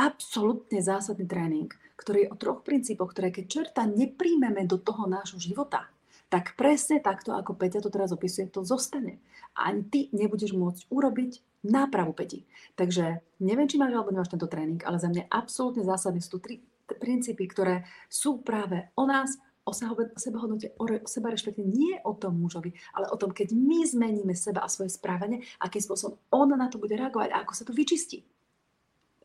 absolútne 0.00 0.80
zásadný 0.80 1.28
tréning, 1.28 1.68
ktorý 2.00 2.24
je 2.24 2.32
o 2.32 2.40
troch 2.40 2.64
princípoch, 2.64 3.12
ktoré 3.12 3.28
keď 3.28 3.44
čerta 3.52 3.84
nepríjmeme 3.84 4.64
do 4.64 4.80
toho 4.80 5.04
nášho 5.04 5.36
života, 5.36 5.84
tak 6.32 6.56
presne 6.56 7.04
takto, 7.04 7.36
ako 7.36 7.52
Peťa 7.52 7.84
to 7.84 7.92
teraz 7.92 8.16
opisuje, 8.16 8.48
to 8.48 8.64
zostane. 8.64 9.20
A 9.60 9.68
ani 9.68 9.84
ty 9.92 10.00
nebudeš 10.16 10.56
môcť 10.56 10.88
urobiť 10.88 11.44
nápravu 11.68 12.16
Peti. 12.16 12.48
Takže 12.80 13.20
neviem, 13.44 13.68
či 13.68 13.76
máš 13.76 13.92
alebo 13.92 14.08
nemáš 14.08 14.32
tento 14.32 14.48
tréning, 14.48 14.80
ale 14.88 14.96
za 14.96 15.12
mňa 15.12 15.28
absolútne 15.28 15.84
zásadný 15.84 16.24
sú 16.24 16.40
tu 16.40 16.48
tri 16.48 16.64
princípy, 16.96 17.44
ktoré 17.44 17.84
sú 18.08 18.40
práve 18.40 18.88
o 18.96 19.04
nás, 19.04 19.36
o 19.68 19.72
sebahodnote, 20.16 20.72
o 20.80 20.84
seba 21.04 21.28
rešpekte 21.28 21.60
nie 21.60 22.00
o 22.00 22.16
tom 22.16 22.40
mužovi, 22.40 22.72
ale 22.96 23.12
o 23.12 23.20
tom, 23.20 23.36
keď 23.36 23.52
my 23.52 23.84
zmeníme 23.84 24.32
seba 24.32 24.64
a 24.64 24.72
svoje 24.72 24.96
správanie, 24.96 25.44
akým 25.60 25.84
spôsobom 25.84 26.16
on 26.32 26.48
na 26.56 26.72
to 26.72 26.80
bude 26.80 26.96
reagovať 26.96 27.36
a 27.36 27.44
ako 27.44 27.52
sa 27.52 27.68
to 27.68 27.76
vyčistí. 27.76 28.24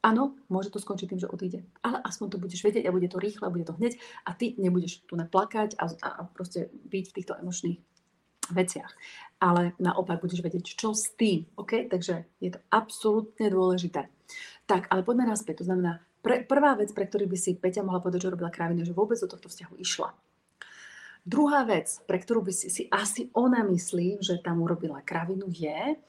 Áno, 0.03 0.35
môže 0.51 0.67
to 0.67 0.83
skončiť 0.83 1.15
tým, 1.15 1.21
že 1.23 1.31
odíde. 1.31 1.63
Ale 1.79 2.03
aspoň 2.03 2.35
to 2.35 2.41
budeš 2.43 2.59
vedieť 2.59 2.83
a 2.83 2.91
bude 2.91 3.07
to 3.07 3.23
rýchle, 3.23 3.47
bude 3.47 3.63
to 3.63 3.71
hneď 3.79 3.95
a 4.27 4.35
ty 4.35 4.51
nebudeš 4.59 5.07
tu 5.07 5.15
naplakať 5.15 5.79
a, 5.79 5.87
a 6.03 6.27
proste 6.27 6.67
byť 6.91 7.05
v 7.07 7.15
týchto 7.15 7.39
emočných 7.39 7.79
veciach. 8.51 8.91
Ale 9.39 9.71
naopak 9.79 10.19
budeš 10.19 10.43
vedieť, 10.43 10.75
čo 10.75 10.91
s 10.91 11.15
tým. 11.15 11.47
OK? 11.55 11.87
Takže 11.87 12.27
je 12.43 12.51
to 12.51 12.59
absolútne 12.67 13.47
dôležité. 13.47 14.11
Tak, 14.67 14.91
ale 14.91 15.07
poďme 15.07 15.31
naspäť. 15.31 15.63
To 15.63 15.71
znamená, 15.71 16.03
pre, 16.23 16.47
prvá 16.47 16.79
vec, 16.79 16.95
pre 16.95 17.03
ktorú 17.03 17.27
by 17.27 17.37
si 17.37 17.59
Peťa 17.59 17.83
mohla 17.83 17.99
povedať, 17.99 18.25
že 18.25 18.33
robila 18.33 18.49
krávinu, 18.49 18.87
že 18.87 18.95
vôbec 18.95 19.19
do 19.19 19.27
tohto 19.27 19.51
vzťahu 19.51 19.75
išla. 19.83 20.15
Druhá 21.23 21.63
vec, 21.67 21.99
pre 22.07 22.19
ktorú 22.19 22.43
by 22.47 22.53
si, 22.55 22.67
si 22.71 22.83
asi 22.87 23.27
ona 23.35 23.63
myslí, 23.63 24.23
že 24.23 24.43
tam 24.43 24.59
urobila 24.63 25.03
kravinu, 25.03 25.47
je, 25.51 25.99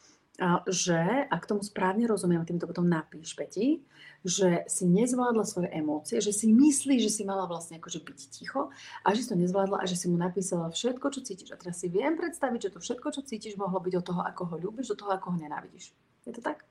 že, 0.67 1.31
ak 1.31 1.47
tomu 1.47 1.63
správne 1.63 2.11
rozumiem, 2.11 2.43
tým 2.43 2.59
to 2.59 2.67
potom 2.67 2.91
napíš, 2.91 3.39
Peti, 3.39 3.87
že 4.27 4.67
si 4.67 4.83
nezvládla 4.91 5.47
svoje 5.47 5.71
emócie, 5.71 6.19
že 6.19 6.35
si 6.35 6.51
myslí, 6.51 6.99
že 6.99 7.15
si 7.15 7.23
mala 7.23 7.47
vlastne 7.47 7.79
akože 7.79 8.03
byť 8.03 8.21
ticho 8.35 8.75
a 9.07 9.09
že 9.15 9.23
si 9.23 9.31
to 9.31 9.39
nezvládla 9.39 9.79
a 9.79 9.87
že 9.87 9.95
si 9.95 10.11
mu 10.11 10.19
napísala 10.19 10.75
všetko, 10.75 11.07
čo 11.15 11.21
cítiš. 11.23 11.55
A 11.55 11.61
teraz 11.63 11.79
si 11.79 11.87
viem 11.87 12.19
predstaviť, 12.19 12.67
že 12.67 12.73
to 12.75 12.83
všetko, 12.83 13.15
čo 13.15 13.23
cítiš, 13.23 13.55
mohlo 13.55 13.79
byť 13.79 13.95
od 13.95 14.05
toho, 14.11 14.21
ako 14.27 14.43
ho 14.51 14.57
ľúbiš, 14.59 14.91
do 14.91 14.99
toho, 14.99 15.15
ako 15.15 15.31
ho 15.31 15.39
nenávidíš. 15.39 15.95
Je 16.27 16.35
to 16.35 16.43
tak? 16.43 16.67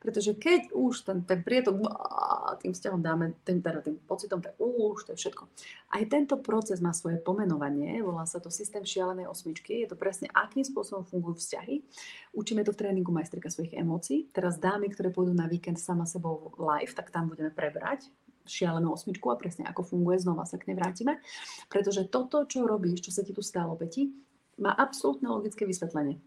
Pretože 0.00 0.34
keď 0.34 0.72
už 0.74 1.06
ten, 1.06 1.18
ten 1.24 1.40
prietok 1.42 1.78
tým 2.60 2.72
vzťahom 2.74 3.00
dáme, 3.00 3.36
tým, 3.42 3.62
teda 3.62 3.84
tým 3.84 3.96
pocitom, 4.04 4.42
tak 4.42 4.58
už 4.58 5.06
to 5.06 5.12
je 5.14 5.18
všetko. 5.26 5.44
Aj 5.94 6.02
tento 6.08 6.36
proces 6.40 6.80
má 6.82 6.92
svoje 6.92 7.20
pomenovanie, 7.20 8.00
volá 8.02 8.24
sa 8.24 8.42
to 8.42 8.48
systém 8.52 8.82
šialenej 8.82 9.28
osmičky, 9.28 9.84
je 9.84 9.88
to 9.88 9.96
presne 9.96 10.28
akým 10.34 10.64
spôsobom 10.64 11.06
fungujú 11.06 11.38
vzťahy. 11.38 11.82
Učíme 12.34 12.64
to 12.64 12.74
v 12.74 12.80
tréningu 12.84 13.12
majstrika 13.12 13.48
svojich 13.48 13.76
emócií. 13.78 14.28
Teraz 14.32 14.60
dámy, 14.60 14.92
ktoré 14.92 15.12
pôjdu 15.14 15.32
na 15.32 15.48
víkend 15.48 15.80
sama 15.80 16.04
sebou 16.04 16.52
live, 16.58 16.92
tak 16.92 17.12
tam 17.12 17.30
budeme 17.30 17.52
prebrať 17.52 18.10
šialenú 18.48 18.96
osmičku 18.96 19.28
a 19.28 19.36
presne 19.36 19.68
ako 19.68 19.84
funguje, 19.84 20.24
znova 20.24 20.48
sa 20.48 20.56
k 20.56 20.72
nej 20.72 20.76
vrátime. 20.80 21.20
Pretože 21.68 22.08
toto, 22.08 22.48
čo 22.48 22.64
robíš, 22.64 23.04
čo 23.04 23.12
sa 23.12 23.20
ti 23.20 23.36
tu 23.36 23.44
stalo, 23.44 23.76
Peti, 23.76 24.08
má 24.58 24.72
absolútne 24.72 25.28
logické 25.28 25.68
vysvetlenie. 25.68 26.18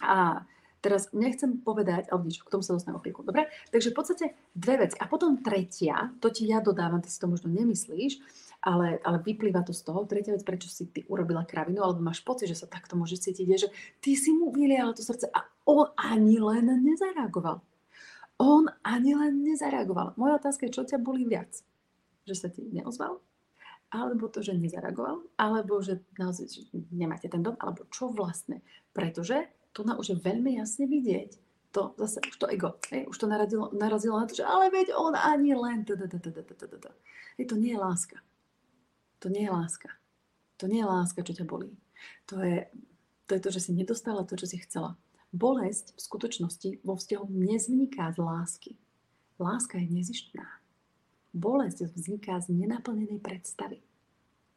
A 0.00 0.42
Teraz 0.78 1.10
nechcem 1.10 1.58
povedať, 1.58 2.06
ale 2.14 2.30
nič, 2.30 2.38
k 2.38 2.52
tomu 2.54 2.62
sa 2.62 2.78
dostanem 2.78 2.98
o 2.98 3.02
chvíľku. 3.02 3.26
Dobre? 3.26 3.50
Takže 3.74 3.90
v 3.90 3.96
podstate 3.98 4.24
dve 4.54 4.86
veci. 4.86 4.96
A 5.02 5.10
potom 5.10 5.42
tretia, 5.42 6.14
to 6.22 6.30
ti 6.30 6.46
ja 6.46 6.62
dodávam, 6.62 7.02
ty 7.02 7.10
si 7.10 7.18
to 7.18 7.26
možno 7.26 7.50
nemyslíš, 7.50 8.22
ale, 8.62 9.02
ale 9.02 9.18
vyplýva 9.22 9.66
to 9.66 9.74
z 9.74 9.82
toho. 9.82 10.06
Tretia 10.06 10.34
vec, 10.34 10.46
prečo 10.46 10.70
si 10.70 10.86
ty 10.86 11.02
urobila 11.10 11.42
kravinu, 11.42 11.82
alebo 11.82 11.98
máš 11.98 12.22
pocit, 12.22 12.46
že 12.46 12.58
sa 12.58 12.70
takto 12.70 12.94
môžeš 12.94 13.30
cítiť, 13.30 13.46
je, 13.46 13.58
že 13.66 13.68
ty 13.98 14.14
si 14.14 14.30
mu 14.30 14.54
vyliala 14.54 14.94
to 14.94 15.02
srdce 15.02 15.26
a 15.34 15.46
on 15.66 15.90
ani 15.98 16.38
len 16.38 16.70
nezareagoval. 16.82 17.58
On 18.38 18.70
ani 18.86 19.18
len 19.18 19.42
nezareagoval. 19.42 20.14
Moja 20.14 20.38
otázka 20.38 20.70
je, 20.70 20.74
čo 20.78 20.86
ťa 20.86 21.02
boli 21.02 21.26
viac? 21.26 21.50
Že 22.22 22.34
sa 22.38 22.48
ti 22.54 22.62
neozval? 22.70 23.18
Alebo 23.90 24.30
to, 24.30 24.46
že 24.46 24.54
nezareagoval? 24.54 25.26
Alebo 25.34 25.82
že 25.82 26.04
naozaj 26.20 26.46
že 26.46 26.62
nemáte 26.94 27.26
ten 27.26 27.42
dom? 27.42 27.58
Alebo 27.58 27.88
čo 27.90 28.14
vlastne? 28.14 28.62
Pretože 28.94 29.50
tu 29.72 29.84
na 29.84 29.98
už 29.98 30.14
je 30.14 30.16
veľmi 30.18 30.58
jasne 30.58 30.86
vidieť. 30.86 31.38
To 31.76 31.92
zase 32.00 32.24
už 32.24 32.36
to 32.40 32.46
ego, 32.48 32.80
hej, 32.88 33.04
už 33.06 33.16
to 33.20 33.26
narazilo, 33.28 33.68
narazilo 33.76 34.16
na 34.16 34.24
to, 34.24 34.40
že 34.40 34.44
ale 34.44 34.72
veď 34.72 34.96
on 34.96 35.12
ani 35.12 35.52
len. 35.52 35.84
Hej, 37.36 37.44
to 37.44 37.56
nie 37.60 37.76
je 37.76 37.78
láska. 37.78 38.16
To 39.20 39.28
nie 39.28 39.44
je 39.44 39.52
láska. 39.52 39.88
To 40.58 40.66
nie 40.66 40.80
je 40.80 40.88
láska, 40.88 41.20
čo 41.22 41.36
ťa 41.36 41.44
bolí. 41.44 41.70
To 42.32 42.40
je, 42.40 42.66
to 43.28 43.36
je 43.36 43.40
to, 43.40 43.50
že 43.52 43.60
si 43.68 43.70
nedostala 43.76 44.24
to, 44.24 44.34
čo 44.34 44.48
si 44.48 44.58
chcela. 44.64 44.96
Bolesť 45.28 45.92
v 45.92 46.00
skutočnosti 46.00 46.68
vo 46.80 46.96
vzťahu 46.96 47.28
nezvzniká 47.28 48.16
z 48.16 48.18
lásky. 48.18 48.72
Láska 49.36 49.76
je 49.78 49.92
nezištná. 49.92 50.46
Bolesť 51.36 51.92
vzniká 51.92 52.40
z 52.40 52.56
nenaplnenej 52.56 53.20
predstavy. 53.20 53.84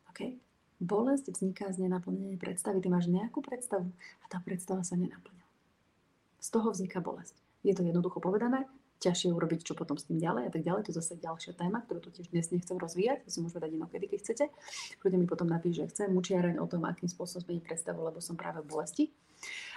Okay? 0.10 0.40
Bolesť 0.82 1.30
vzniká 1.30 1.70
z 1.70 1.86
nenaplnenej 1.86 2.42
predstavy. 2.42 2.82
Ty 2.82 2.90
máš 2.90 3.06
nejakú 3.06 3.46
predstavu 3.46 3.94
a 3.94 4.26
tá 4.26 4.42
predstava 4.42 4.82
sa 4.82 4.98
nenaplňa. 4.98 5.46
Z 6.42 6.48
toho 6.50 6.74
vzniká 6.74 6.98
bolesť. 7.06 7.38
Je 7.62 7.78
to 7.78 7.86
jednoducho 7.86 8.18
povedané, 8.18 8.66
ťažšie 8.98 9.30
urobiť, 9.30 9.62
čo 9.62 9.78
potom 9.78 10.02
s 10.02 10.10
tým 10.10 10.18
ďalej 10.18 10.50
a 10.50 10.52
tak 10.54 10.66
ďalej. 10.66 10.82
To 10.82 10.90
je 10.90 10.98
zase 10.98 11.22
ďalšia 11.22 11.54
téma, 11.54 11.86
ktorú 11.86 12.02
tu 12.02 12.10
tiež 12.10 12.34
dnes 12.34 12.50
nechcem 12.50 12.82
rozvíjať, 12.82 13.26
to 13.26 13.30
si 13.30 13.46
môžeme 13.46 13.62
dať 13.62 13.72
inokedy, 13.78 14.06
keď 14.10 14.20
chcete. 14.26 14.46
Kľudne 14.98 15.22
mi 15.22 15.28
potom 15.30 15.46
napíš, 15.46 15.86
že 15.86 15.90
chcem 15.94 16.10
mučiareň 16.18 16.58
o 16.58 16.66
tom, 16.66 16.82
akým 16.90 17.06
spôsobom 17.06 17.46
zmeniť 17.46 17.62
predstavu, 17.62 18.02
lebo 18.02 18.18
som 18.18 18.34
práve 18.34 18.66
v 18.66 18.70
bolesti. 18.74 19.06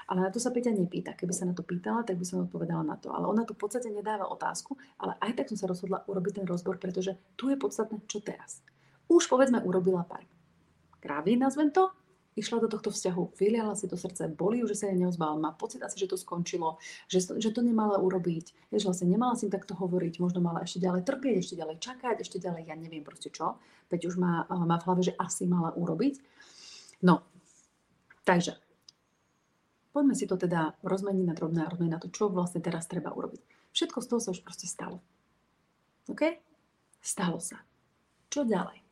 Ale 0.08 0.24
na 0.24 0.32
to 0.32 0.40
sa 0.40 0.52
Peťa 0.52 0.72
nepýta. 0.72 1.12
Keby 1.12 1.32
sa 1.36 1.44
na 1.44 1.52
to 1.52 1.60
pýtala, 1.64 2.00
tak 2.04 2.16
by 2.16 2.24
som 2.24 2.48
odpovedala 2.48 2.80
na 2.80 2.96
to. 2.96 3.12
Ale 3.12 3.28
ona 3.28 3.44
tu 3.44 3.52
v 3.52 3.60
podstate 3.60 3.92
nedáva 3.92 4.24
otázku, 4.28 4.76
ale 4.96 5.20
aj 5.20 5.36
tak 5.36 5.52
som 5.52 5.60
sa 5.60 5.68
rozhodla 5.68 6.00
urobiť 6.08 6.40
ten 6.40 6.46
rozbor, 6.48 6.80
pretože 6.80 7.16
tu 7.36 7.52
je 7.52 7.60
podstatné, 7.60 8.00
čo 8.08 8.24
teraz. 8.24 8.64
Už 9.08 9.28
povedzme 9.28 9.60
urobila 9.64 10.04
pár 10.04 10.24
kravy, 11.04 11.36
nazvem 11.36 11.68
to, 11.68 11.92
išla 12.34 12.64
do 12.64 12.68
tohto 12.72 12.90
vzťahu, 12.90 13.36
vyliala 13.38 13.76
si 13.78 13.86
to 13.86 13.94
srdce, 13.94 14.26
boli 14.34 14.58
ju, 14.58 14.66
že 14.66 14.76
sa 14.80 14.84
jej 14.90 14.98
neozbala, 14.98 15.38
má 15.38 15.52
pocit 15.54 15.84
asi, 15.84 16.00
že 16.00 16.10
to 16.10 16.18
skončilo, 16.18 16.82
že, 17.06 17.22
že 17.22 17.54
to 17.54 17.62
nemala 17.62 18.00
urobiť, 18.02 18.74
že 18.74 18.84
vlastne 18.88 19.06
nemala 19.06 19.38
si 19.38 19.46
takto 19.46 19.78
hovoriť, 19.78 20.18
možno 20.18 20.42
mala 20.42 20.66
ešte 20.66 20.82
ďalej 20.82 21.06
trpieť, 21.06 21.34
ešte 21.38 21.58
ďalej 21.60 21.76
čakať, 21.78 22.16
ešte 22.24 22.42
ďalej, 22.42 22.66
ja 22.66 22.74
neviem 22.74 23.06
proste 23.06 23.30
čo, 23.30 23.60
veď 23.92 24.10
už 24.10 24.14
má, 24.18 24.48
má 24.50 24.76
v 24.82 24.86
hlave, 24.90 25.02
že 25.06 25.14
asi 25.14 25.46
mala 25.46 25.70
urobiť. 25.78 26.18
No, 27.06 27.22
takže, 28.26 28.58
poďme 29.94 30.18
si 30.18 30.26
to 30.26 30.34
teda 30.34 30.74
rozmeniť 30.82 31.24
na 31.28 31.38
drobné 31.38 31.60
a 31.62 31.70
rozmeniť 31.70 31.94
na 31.94 32.02
to, 32.02 32.10
čo 32.10 32.32
vlastne 32.34 32.58
teraz 32.58 32.90
treba 32.90 33.14
urobiť. 33.14 33.70
Všetko 33.70 33.98
z 34.02 34.06
toho 34.10 34.20
sa 34.22 34.34
už 34.34 34.42
proste 34.42 34.66
stalo. 34.66 34.98
OK? 36.10 36.22
Stalo 36.98 37.38
sa. 37.38 37.62
Čo 38.30 38.42
ďalej? 38.42 38.83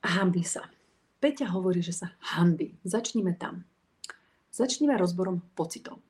Hambi 0.00 0.40
sa. 0.40 0.64
Peťa 1.20 1.52
hovorí, 1.52 1.84
že 1.84 1.92
sa 1.92 2.16
hanbi. 2.32 2.72
Začníme 2.80 3.36
tam. 3.36 3.68
Začníme 4.48 4.96
rozborom 4.96 5.44
pocitov. 5.52 6.00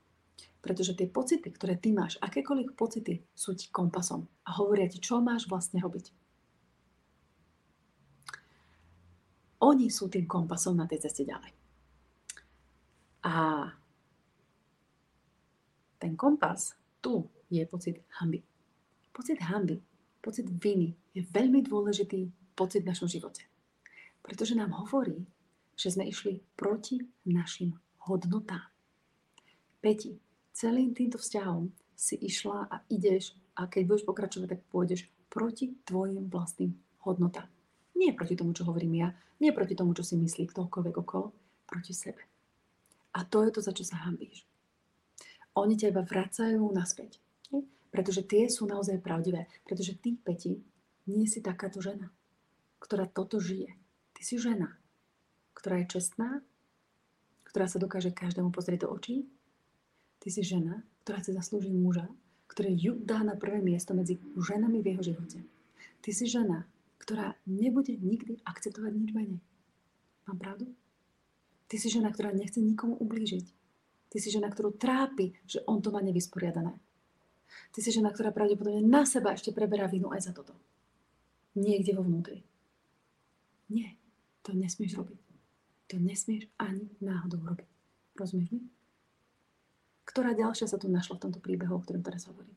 Pretože 0.63 0.95
tie 0.95 1.11
pocity, 1.11 1.51
ktoré 1.51 1.75
ty 1.75 1.91
máš, 1.91 2.15
akékoľvek 2.23 2.79
pocity 2.79 3.19
sú 3.35 3.59
ti 3.59 3.73
kompasom 3.73 4.29
a 4.47 4.51
hovoria 4.61 4.87
ti, 4.87 5.03
čo 5.03 5.19
máš 5.19 5.51
vlastne 5.51 5.83
robiť. 5.83 6.15
Oni 9.61 9.91
sú 9.93 10.07
tým 10.09 10.25
kompasom 10.25 10.79
na 10.79 10.87
tej 10.87 11.05
ceste 11.05 11.27
ďalej. 11.27 11.53
A 13.27 13.67
ten 16.01 16.17
kompas 16.17 16.73
tu 17.03 17.29
je 17.53 17.61
pocit 17.69 18.01
hamby. 18.21 18.41
Pocit 19.13 19.37
hamby, 19.43 19.77
pocit 20.23 20.49
viny 20.49 20.97
je 21.13 21.21
veľmi 21.29 21.61
dôležitý 21.67 22.33
pocit 22.57 22.87
v 22.87 22.95
našom 22.95 23.09
živote. 23.11 23.50
Pretože 24.21 24.59
nám 24.59 24.77
hovorí, 24.77 25.25
že 25.77 25.93
sme 25.93 26.09
išli 26.09 26.45
proti 26.57 27.01
našim 27.25 27.73
hodnotám. 28.05 28.69
Peti, 29.81 30.21
celým 30.53 30.93
týmto 30.93 31.17
vzťahom 31.17 31.73
si 31.97 32.21
išla 32.21 32.69
a 32.69 32.85
ideš 32.93 33.33
a 33.57 33.65
keď 33.65 33.83
budeš 33.89 34.05
pokračovať, 34.05 34.49
tak 34.57 34.61
pôjdeš 34.69 35.09
proti 35.33 35.73
tvojim 35.89 36.29
vlastným 36.29 36.77
hodnotám. 37.05 37.49
Nie 37.97 38.13
proti 38.13 38.37
tomu, 38.37 38.53
čo 38.53 38.69
hovorím 38.69 39.05
ja, 39.05 39.09
nie 39.41 39.57
proti 39.57 39.73
tomu, 39.73 39.97
čo 39.97 40.05
si 40.05 40.21
myslí 40.21 40.53
ktokoľvek 40.53 40.95
okolo, 41.01 41.33
proti 41.65 41.97
sebe. 41.97 42.21
A 43.17 43.25
to 43.25 43.43
je 43.45 43.51
to, 43.51 43.61
za 43.65 43.73
čo 43.73 43.85
sa 43.89 44.05
hambíš. 44.05 44.45
Oni 45.57 45.75
ťa 45.75 45.91
iba 45.97 46.05
vracajú 46.05 46.61
naspäť. 46.71 47.19
Pretože 47.91 48.23
tie 48.23 48.47
sú 48.47 48.71
naozaj 48.71 49.03
pravdivé. 49.03 49.51
Pretože 49.67 49.99
ty, 49.99 50.15
Peti, 50.15 50.63
nie 51.11 51.27
si 51.27 51.43
takáto 51.43 51.83
žena, 51.83 52.07
ktorá 52.79 53.11
toto 53.11 53.43
žije. 53.43 53.75
Ty 54.21 54.29
si 54.29 54.37
žena, 54.37 54.77
ktorá 55.57 55.81
je 55.81 55.97
čestná, 55.97 56.45
ktorá 57.49 57.65
sa 57.65 57.81
dokáže 57.81 58.13
každému 58.13 58.53
pozrieť 58.53 58.85
do 58.85 58.93
očí. 58.93 59.25
Ty 60.21 60.29
si 60.29 60.45
žena, 60.45 60.85
ktorá 61.01 61.25
si 61.25 61.33
zaslúži 61.33 61.73
muža, 61.73 62.05
ktorý 62.53 62.77
ju 62.77 62.93
dá 63.01 63.25
na 63.25 63.33
prvé 63.33 63.65
miesto 63.65 63.97
medzi 63.97 64.21
ženami 64.37 64.85
v 64.85 64.89
jeho 64.93 65.03
živote. 65.09 65.41
Ty 66.05 66.11
si 66.13 66.29
žena, 66.29 66.69
ktorá 67.01 67.33
nebude 67.49 67.97
nikdy 67.97 68.45
akceptovať 68.45 68.93
nič 68.93 69.11
menej. 69.17 69.41
Mám 70.29 70.37
pravdu? 70.37 70.69
Ty 71.73 71.81
si 71.81 71.89
žena, 71.89 72.13
ktorá 72.13 72.37
nechce 72.37 72.61
nikomu 72.61 73.01
ublížiť. 73.01 73.49
Ty 74.13 74.17
si 74.21 74.29
žena, 74.29 74.53
ktorú 74.53 74.77
trápi, 74.77 75.33
že 75.49 75.65
on 75.65 75.81
to 75.81 75.89
má 75.89 76.05
nevysporiadané. 76.05 76.77
Ty 77.73 77.79
si 77.81 77.89
žena, 77.89 78.13
ktorá 78.13 78.37
pravdepodobne 78.37 78.85
na 78.85 79.09
seba 79.09 79.33
ešte 79.33 79.57
preberá 79.57 79.89
vinu 79.89 80.13
aj 80.13 80.29
za 80.29 80.33
toto. 80.37 80.53
Niekde 81.57 81.97
vo 81.97 82.05
vnútri. 82.05 82.45
Nie. 83.73 84.00
To 84.49 84.57
nesmieš 84.57 84.97
robiť. 84.97 85.21
To 85.91 85.97
nesmieš 85.99 86.49
ani 86.57 86.89
náhodou 87.03 87.43
robiť. 87.45 87.69
Rozumieš 88.17 88.51
mi? 88.55 88.63
Ktorá 90.07 90.35
ďalšia 90.35 90.67
sa 90.67 90.79
tu 90.79 90.91
našla 90.91 91.19
v 91.19 91.23
tomto 91.29 91.39
príbehu, 91.39 91.79
o 91.79 91.83
ktorom 91.83 92.03
teraz 92.03 92.27
hovorím? 92.27 92.57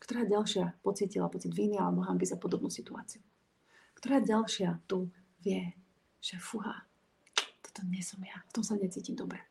Ktorá 0.00 0.24
ďalšia 0.24 0.80
pocítila 0.80 1.28
pocit 1.28 1.52
viny 1.52 1.76
alebo 1.76 2.00
hamby 2.04 2.24
za 2.24 2.40
podobnú 2.40 2.72
situáciu? 2.72 3.20
Ktorá 3.96 4.20
ďalšia 4.24 4.80
tu 4.88 5.12
vie, 5.44 5.76
že 6.24 6.40
fuha, 6.40 6.88
toto 7.60 7.84
nie 7.92 8.00
som 8.00 8.20
ja, 8.24 8.40
v 8.48 8.52
tom 8.56 8.64
sa 8.64 8.80
necítim 8.80 9.12
dobre. 9.12 9.44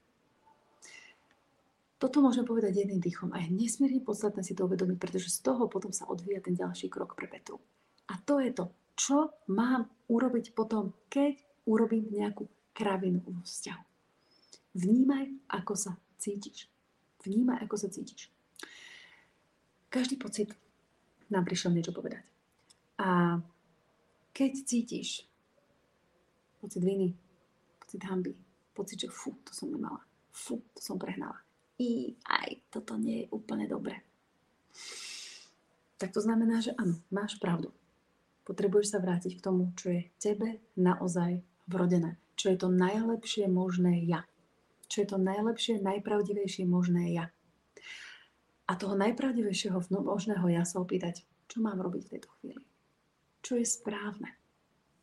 Toto 2.01 2.19
môžeme 2.19 2.49
povedať 2.49 2.81
jedným 2.81 2.97
dýchom 2.97 3.29
a 3.31 3.45
je 3.45 3.53
nesmierne 3.53 4.01
podstatné 4.01 4.41
si 4.41 4.57
to 4.57 4.65
uvedomiť, 4.65 4.97
pretože 4.97 5.29
z 5.29 5.45
toho 5.45 5.69
potom 5.69 5.93
sa 5.93 6.09
odvíja 6.09 6.41
ten 6.41 6.57
ďalší 6.57 6.89
krok 6.89 7.13
pre 7.13 7.29
Petru. 7.29 7.61
A 8.09 8.17
to 8.25 8.41
je 8.41 8.49
to, 8.51 8.73
čo 8.97 9.37
mám 9.53 9.85
urobiť 10.09 10.57
potom, 10.57 10.97
keď 11.13 11.44
urobím 11.65 12.09
nejakú 12.13 12.47
kravinu 12.73 13.21
vo 13.25 13.41
vzťahu. 13.43 13.83
Vnímaj, 14.75 15.25
ako 15.49 15.73
sa 15.73 15.91
cítiš. 16.21 16.67
Vnímaj, 17.23 17.63
ako 17.65 17.75
sa 17.79 17.87
cítiš. 17.89 18.29
Každý 19.89 20.19
pocit 20.19 20.51
nám 21.31 21.47
prišiel 21.47 21.71
niečo 21.73 21.95
povedať. 21.95 22.21
A 22.99 23.39
keď 24.35 24.51
cítiš, 24.67 25.23
Pocit 26.65 26.81
viny, 26.81 27.13
pocit 27.77 28.01
hamby, 28.09 28.33
pocit, 28.73 29.05
že 29.05 29.13
fú, 29.13 29.37
to 29.45 29.53
som 29.53 29.69
nemala, 29.69 30.01
fú, 30.33 30.65
to 30.73 30.81
som 30.81 30.97
prehnala. 30.97 31.37
I 31.77 32.17
aj 32.25 32.73
toto 32.73 32.97
nie 32.97 33.21
je 33.21 33.29
úplne 33.29 33.69
dobre. 33.69 34.01
Tak 36.01 36.09
to 36.09 36.25
znamená, 36.25 36.65
že 36.65 36.73
áno, 36.73 36.97
máš 37.13 37.37
pravdu. 37.37 37.69
Potrebuješ 38.49 38.97
sa 38.97 38.99
vrátiť 39.03 39.37
k 39.37 39.45
tomu, 39.45 39.77
čo 39.77 39.93
je 39.93 40.09
tebe 40.17 40.57
naozaj 40.73 41.45
vrodené. 41.67 42.17
Čo 42.35 42.51
je 42.53 42.57
to 42.59 42.69
najlepšie 42.69 43.47
možné 43.47 44.03
ja. 44.05 44.27
Čo 44.85 45.01
je 45.01 45.07
to 45.11 45.17
najlepšie, 45.17 45.81
najpravdivejšie 45.81 46.65
možné 46.69 47.15
ja. 47.15 47.25
A 48.65 48.73
toho 48.73 48.97
najpravdivejšieho 48.97 49.77
možného 49.93 50.45
ja 50.49 50.65
sa 50.65 50.81
opýtať, 50.81 51.21
čo 51.45 51.61
mám 51.61 51.77
robiť 51.77 52.01
v 52.05 52.11
tejto 52.17 52.29
chvíli. 52.41 52.63
Čo 53.45 53.61
je 53.61 53.65
správne. 53.65 54.33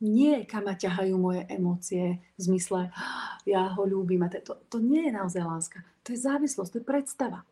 Nie, 0.02 0.42
kam 0.50 0.66
ma 0.66 0.74
ťahajú 0.74 1.14
moje 1.14 1.46
emócie 1.46 2.18
v 2.34 2.40
zmysle, 2.42 2.90
ja 3.46 3.70
ho 3.70 3.82
ľúbim 3.86 4.18
a 4.26 4.28
to, 4.34 4.58
to 4.66 4.82
nie 4.82 5.06
je 5.06 5.12
naozaj 5.14 5.42
láska. 5.46 5.78
To 6.02 6.10
je 6.10 6.18
závislosť, 6.18 6.70
to 6.74 6.78
je 6.82 6.90
predstava. 6.90 7.46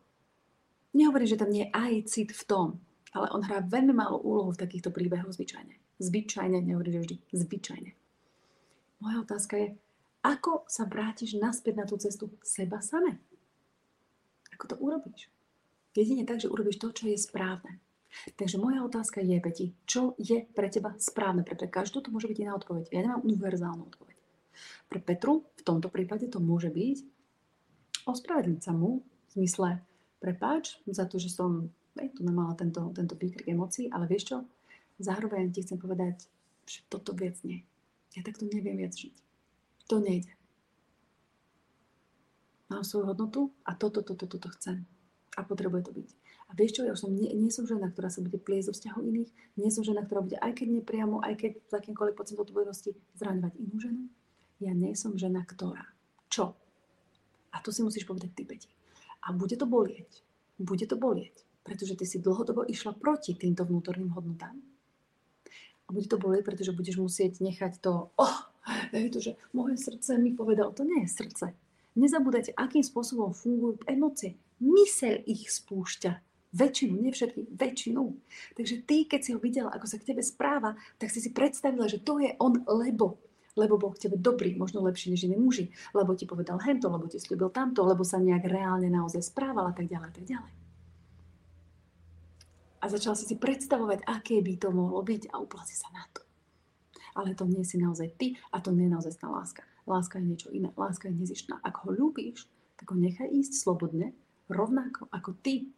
Nehovorím, 0.90 1.30
že 1.30 1.38
tam 1.38 1.54
nie 1.54 1.70
je 1.70 1.70
aj 1.70 1.92
cit 2.10 2.30
v 2.34 2.42
tom, 2.50 2.68
ale 3.14 3.30
on 3.30 3.46
hrá 3.46 3.62
veľmi 3.62 3.94
málo 3.94 4.18
úlohu 4.18 4.50
v 4.50 4.66
takýchto 4.66 4.90
príbehoch 4.90 5.30
zvyčajne. 5.30 5.78
Zvyčajne, 6.02 6.58
nehovorím, 6.58 6.98
že 6.98 7.02
vždy, 7.06 7.16
zvyčajne. 7.38 7.90
Moja 9.00 9.24
otázka 9.24 9.56
je, 9.56 9.68
ako 10.20 10.68
sa 10.68 10.84
vrátiš 10.84 11.40
naspäť 11.40 11.74
na 11.80 11.84
tú 11.88 11.96
cestu 11.96 12.28
seba 12.44 12.84
same? 12.84 13.16
Ako 14.52 14.64
to 14.68 14.76
urobíš? 14.76 15.32
Jedine 15.96 16.28
tak, 16.28 16.44
že 16.44 16.52
urobíš 16.52 16.76
to, 16.76 16.92
čo 16.92 17.08
je 17.08 17.16
správne. 17.16 17.80
Takže 18.36 18.60
moja 18.60 18.84
otázka 18.84 19.24
je, 19.24 19.40
Peti, 19.40 19.66
čo 19.88 20.18
je 20.20 20.44
pre 20.44 20.68
teba 20.68 20.92
správne? 21.00 21.46
Pre 21.46 21.56
každú 21.56 22.04
to 22.04 22.12
môže 22.12 22.28
byť 22.28 22.38
iná 22.44 22.52
odpoveď. 22.58 22.92
Ja 22.92 23.00
nemám 23.06 23.24
univerzálnu 23.24 23.88
odpoveď. 23.88 24.16
Pre 24.90 25.00
Petru 25.00 25.48
v 25.56 25.62
tomto 25.64 25.88
prípade 25.88 26.28
to 26.28 26.42
môže 26.42 26.68
byť 26.68 26.98
ospravedlniť 28.04 28.60
sa 28.60 28.72
mu 28.74 29.00
v 29.00 29.30
zmysle 29.40 29.80
prepáč 30.20 30.76
za 30.84 31.06
to, 31.06 31.16
že 31.16 31.32
som 31.32 31.70
hej, 31.96 32.12
tu 32.12 32.20
nemala 32.26 32.52
tento, 32.58 32.92
tento 32.92 33.14
výkrik 33.16 33.48
emócií, 33.48 33.88
ale 33.88 34.04
vieš 34.10 34.34
čo? 34.34 34.36
Zároveň 35.00 35.48
ti 35.48 35.64
chcem 35.64 35.80
povedať, 35.80 36.28
že 36.68 36.84
toto 36.92 37.16
viac 37.16 37.40
nie. 37.46 37.64
Ja 38.18 38.26
takto 38.26 38.46
neviem 38.50 38.74
viac 38.74 38.94
žiť. 38.94 39.14
To 39.90 40.02
nejde. 40.02 40.34
Mám 42.70 42.86
svoju 42.86 43.10
hodnotu 43.10 43.50
a 43.66 43.74
toto, 43.74 44.02
toto, 44.02 44.26
toto 44.26 44.48
chcem. 44.58 44.86
A 45.38 45.46
potrebuje 45.46 45.90
to 45.90 45.92
byť. 45.94 46.08
A 46.50 46.58
vieš 46.58 46.78
čo, 46.78 46.82
ja 46.82 46.94
už 46.94 47.06
som, 47.06 47.14
nie, 47.14 47.30
nie 47.30 47.50
som 47.50 47.66
žena, 47.66 47.86
ktorá 47.90 48.10
sa 48.10 48.22
bude 48.22 48.38
pliesť 48.38 48.70
zo 48.70 48.74
vzťahov 48.74 49.06
iných, 49.06 49.30
nie 49.54 49.70
som 49.70 49.86
žena, 49.86 50.02
ktorá 50.02 50.26
bude 50.26 50.38
aj 50.42 50.58
keď 50.58 50.82
nepriamo, 50.82 51.22
aj 51.22 51.34
keď 51.38 51.52
za 51.70 51.78
akýmkoľvek 51.78 52.18
pocit 52.18 52.38
odpovednosti 52.38 52.90
zraňovať 53.18 53.52
inú 53.58 53.74
ženu. 53.78 54.02
Ja 54.58 54.74
nie 54.74 54.90
som 54.98 55.14
žena, 55.14 55.46
ktorá. 55.46 55.86
Čo? 56.26 56.58
A 57.54 57.62
to 57.62 57.70
si 57.70 57.86
musíš 57.86 58.06
povedať 58.06 58.34
ty, 58.34 58.42
Peti. 58.42 58.70
A 59.26 59.34
bude 59.34 59.54
to 59.54 59.66
bolieť. 59.66 60.26
Bude 60.58 60.86
to 60.90 60.98
bolieť. 60.98 61.46
Pretože 61.62 61.94
ty 61.94 62.06
si 62.06 62.18
dlhodobo 62.18 62.66
išla 62.66 62.98
proti 62.98 63.38
týmto 63.38 63.62
vnútorným 63.62 64.10
hodnotám 64.10 64.69
a 65.90 65.94
bude 65.94 66.06
to 66.06 66.22
bolieť, 66.22 66.46
pretože 66.46 66.70
budeš 66.70 67.02
musieť 67.02 67.42
nechať 67.42 67.82
to, 67.82 68.14
oh, 68.14 68.38
je 68.94 69.10
to, 69.10 69.18
že 69.18 69.32
moje 69.50 69.74
srdce 69.74 70.14
mi 70.22 70.30
povedalo, 70.38 70.70
to 70.70 70.86
nie 70.86 71.02
je 71.02 71.10
srdce. 71.10 71.50
Nezabúdajte, 71.98 72.54
akým 72.54 72.86
spôsobom 72.86 73.34
fungujú 73.34 73.82
emócie. 73.90 74.38
Mysel 74.62 75.26
ich 75.26 75.50
spúšťa. 75.50 76.22
Väčšinu, 76.54 76.94
nie 76.98 77.10
všetky, 77.10 77.50
väčšinu. 77.58 78.02
Takže 78.54 78.86
ty, 78.86 79.06
keď 79.06 79.20
si 79.22 79.30
ho 79.34 79.42
videla, 79.42 79.74
ako 79.74 79.86
sa 79.90 79.98
k 79.98 80.14
tebe 80.14 80.22
správa, 80.22 80.78
tak 81.02 81.10
si 81.10 81.18
si 81.18 81.34
predstavila, 81.34 81.90
že 81.90 81.98
to 81.98 82.22
je 82.22 82.30
on, 82.38 82.62
lebo 82.70 83.18
lebo 83.58 83.74
bol 83.74 83.90
k 83.90 84.06
tebe 84.06 84.14
dobrý, 84.14 84.54
možno 84.54 84.78
lepší 84.86 85.10
než 85.10 85.26
iní 85.26 85.34
muži, 85.34 85.74
lebo 85.90 86.14
ti 86.14 86.22
povedal 86.22 86.62
hento, 86.62 86.86
lebo 86.86 87.10
ti 87.10 87.18
slúbil 87.18 87.50
tamto, 87.50 87.82
lebo 87.82 88.06
sa 88.06 88.22
nejak 88.22 88.46
reálne 88.46 88.86
naozaj 88.86 89.26
správal 89.26 89.66
a 89.66 89.74
tak 89.74 89.90
ďalej 89.90 90.06
a 90.06 90.14
tak 90.14 90.24
ďalej 90.24 90.59
a 92.80 92.84
začala 92.88 93.16
si 93.16 93.28
si 93.28 93.36
predstavovať, 93.36 94.08
aké 94.08 94.40
by 94.40 94.56
to 94.56 94.72
mohlo 94.72 95.04
byť 95.04 95.28
a 95.30 95.40
upla 95.40 95.62
si 95.68 95.76
sa 95.76 95.92
na 95.92 96.04
to. 96.16 96.24
Ale 97.14 97.36
to 97.36 97.44
nie 97.44 97.60
si 97.62 97.76
naozaj 97.76 98.16
ty 98.16 98.34
a 98.50 98.64
to 98.64 98.72
nie 98.72 98.88
je 98.88 98.94
naozaj 98.96 99.20
láska. 99.20 99.62
Láska 99.84 100.16
je 100.18 100.24
niečo 100.24 100.48
iné. 100.48 100.72
Láska 100.78 101.10
je 101.10 101.18
nezištná. 101.18 101.60
Ak 101.60 101.82
ho 101.84 101.90
ľúbíš, 101.92 102.46
tak 102.80 102.94
ho 102.94 102.96
nechaj 102.96 103.28
ísť 103.28 103.52
slobodne, 103.60 104.16
rovnako 104.48 105.10
ako 105.12 105.36
ty 105.44 105.68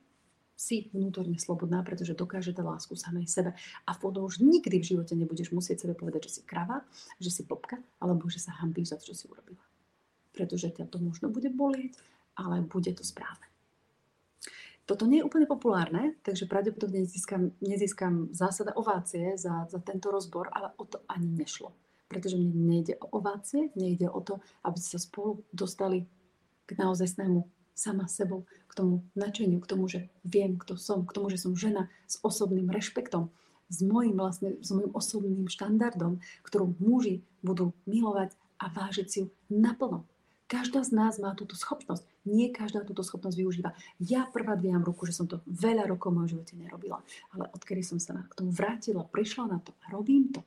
si 0.54 0.86
vnútorne 0.94 1.34
slobodná, 1.42 1.82
pretože 1.82 2.14
dokáže 2.14 2.54
dať 2.54 2.62
lásku 2.62 2.94
samej 2.94 3.26
sebe. 3.26 3.50
A 3.88 3.98
potom 3.98 4.28
už 4.28 4.38
nikdy 4.38 4.78
v 4.78 4.88
živote 4.94 5.18
nebudeš 5.18 5.50
musieť 5.50 5.88
sebe 5.88 5.98
povedať, 5.98 6.30
že 6.30 6.38
si 6.38 6.42
krava, 6.46 6.86
že 7.18 7.34
si 7.34 7.42
popka, 7.42 7.82
alebo 7.98 8.30
že 8.30 8.38
sa 8.38 8.54
hambíš 8.62 8.94
za 8.94 8.96
to, 9.02 9.10
čo 9.10 9.14
si 9.18 9.24
urobila. 9.26 9.64
Pretože 10.30 10.70
ťa 10.70 10.86
to 10.86 11.02
možno 11.02 11.34
bude 11.34 11.50
bolieť, 11.50 11.98
ale 12.38 12.62
bude 12.62 12.94
to 12.94 13.02
správne. 13.02 13.48
Toto 14.82 15.06
nie 15.06 15.22
je 15.22 15.26
úplne 15.26 15.46
populárne, 15.46 16.18
takže 16.26 16.50
pravdepodobne 16.50 17.06
nezískam, 17.06 17.54
nezískam 17.62 18.34
zásada 18.34 18.74
ovácie 18.74 19.38
za, 19.38 19.70
za 19.70 19.78
tento 19.78 20.10
rozbor, 20.10 20.50
ale 20.50 20.74
o 20.74 20.84
to 20.84 20.98
ani 21.06 21.30
nešlo. 21.30 21.70
Pretože 22.10 22.34
mne 22.34 22.50
nejde 22.50 22.98
o 22.98 23.06
ovácie, 23.14 23.70
nejde 23.78 24.10
o 24.10 24.20
to, 24.20 24.42
aby 24.66 24.78
sa 24.82 24.98
spolu 24.98 25.40
dostali 25.54 26.04
k 26.66 26.74
naozajstnému 26.76 27.46
sama 27.72 28.10
sebou, 28.10 28.44
k 28.68 28.72
tomu 28.74 29.06
načeniu, 29.14 29.62
k 29.62 29.70
tomu, 29.70 29.88
že 29.88 30.10
viem, 30.26 30.58
kto 30.58 30.76
som, 30.76 31.06
k 31.06 31.14
tomu, 31.14 31.30
že 31.30 31.40
som 31.40 31.56
žena 31.56 31.88
s 32.04 32.20
osobným 32.20 32.68
rešpektom, 32.68 33.30
s 33.72 33.80
mojim, 33.80 34.18
vlastne, 34.18 34.60
s 34.60 34.68
mojim 34.74 34.92
osobným 34.92 35.48
štandardom, 35.48 36.20
ktorú 36.44 36.76
muži 36.76 37.24
budú 37.40 37.72
milovať 37.88 38.36
a 38.60 38.68
vážiť 38.68 39.06
si 39.08 39.16
ju 39.24 39.26
naplno. 39.48 40.04
Každá 40.52 40.84
z 40.84 40.92
nás 40.92 41.16
má 41.16 41.32
túto 41.32 41.56
schopnosť. 41.56 42.04
Nie 42.28 42.52
každá 42.52 42.84
túto 42.84 43.00
schopnosť 43.00 43.40
využíva. 43.40 43.72
Ja 43.96 44.28
prvá 44.28 44.52
dvíjam 44.52 44.84
ruku, 44.84 45.08
že 45.08 45.16
som 45.16 45.24
to 45.24 45.40
veľa 45.48 45.88
rokov 45.88 46.12
v 46.12 46.20
mojom 46.20 46.30
živote 46.36 46.60
nerobila. 46.60 47.00
Ale 47.32 47.48
odkedy 47.56 47.80
som 47.80 47.96
sa 47.96 48.20
k 48.20 48.36
tomu 48.36 48.52
vrátila, 48.52 49.08
prišla 49.08 49.48
na 49.48 49.58
to 49.64 49.72
a 49.88 49.96
robím 49.96 50.28
to. 50.28 50.44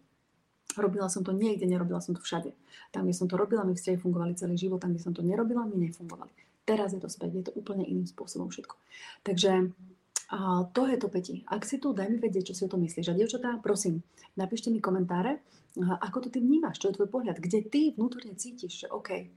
Robila 0.78 1.10
som 1.10 1.26
to 1.26 1.34
niekde, 1.34 1.66
nerobila 1.66 2.06
som 2.06 2.14
to 2.14 2.22
všade. 2.22 2.54
Tam, 2.94 3.10
kde 3.10 3.18
som 3.18 3.26
to 3.26 3.34
robila, 3.34 3.66
mi 3.66 3.74
vzťahy 3.74 3.98
fungovali 3.98 4.38
celý 4.38 4.54
život, 4.62 4.78
tam, 4.78 4.94
kde 4.94 5.02
som 5.02 5.16
to 5.16 5.26
nerobila, 5.26 5.66
mi 5.66 5.82
nefungovali. 5.90 6.30
Teraz 6.70 6.94
je 6.94 7.02
to 7.02 7.10
späť, 7.10 7.42
je 7.42 7.46
to 7.50 7.56
úplne 7.58 7.82
iným 7.82 8.06
spôsobom 8.06 8.54
všetko. 8.54 8.78
Takže 9.26 9.74
a 10.30 10.70
to 10.70 10.86
je 10.90 10.98
to, 10.98 11.10
Peti. 11.10 11.46
Ak 11.50 11.66
si 11.66 11.78
tu, 11.78 11.94
daj 11.94 12.10
mi 12.10 12.18
vedieť, 12.18 12.54
čo 12.54 12.58
si 12.58 12.66
o 12.66 12.70
tom 12.70 12.82
myslíš. 12.82 13.10
A 13.10 13.18
dievčatá, 13.18 13.58
prosím, 13.62 14.02
napíšte 14.38 14.74
mi 14.74 14.82
komentáre, 14.82 15.42
ako 15.78 16.26
to 16.26 16.28
ty 16.34 16.42
vnímaš, 16.42 16.82
čo 16.82 16.90
je 16.90 16.98
tvoj 16.98 17.10
pohľad, 17.12 17.38
kde 17.38 17.60
ty 17.68 17.82
vnútorne 17.94 18.34
cítiš, 18.34 18.86
že 18.86 18.88
OK, 18.90 19.30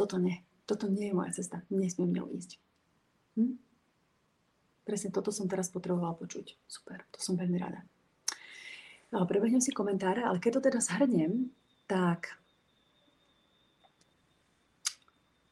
toto 0.00 0.16
nie, 0.16 0.40
toto 0.64 0.88
nie 0.88 1.12
je 1.12 1.16
moja 1.16 1.36
cesta, 1.36 1.60
nesmiem 1.68 2.16
ňou 2.16 2.32
ísť. 2.32 2.56
Hm? 3.36 3.60
Presne 4.88 5.12
toto 5.12 5.28
som 5.28 5.44
teraz 5.44 5.68
potrebovala 5.68 6.16
počuť. 6.16 6.56
Super, 6.64 7.04
to 7.12 7.20
som 7.20 7.36
veľmi 7.36 7.60
rada. 7.60 7.84
No, 9.12 9.28
prebehnem 9.28 9.60
si 9.60 9.76
komentáre, 9.76 10.24
ale 10.24 10.40
keď 10.40 10.56
to 10.56 10.66
teda 10.72 10.80
zhrnem, 10.80 11.52
tak 11.84 12.32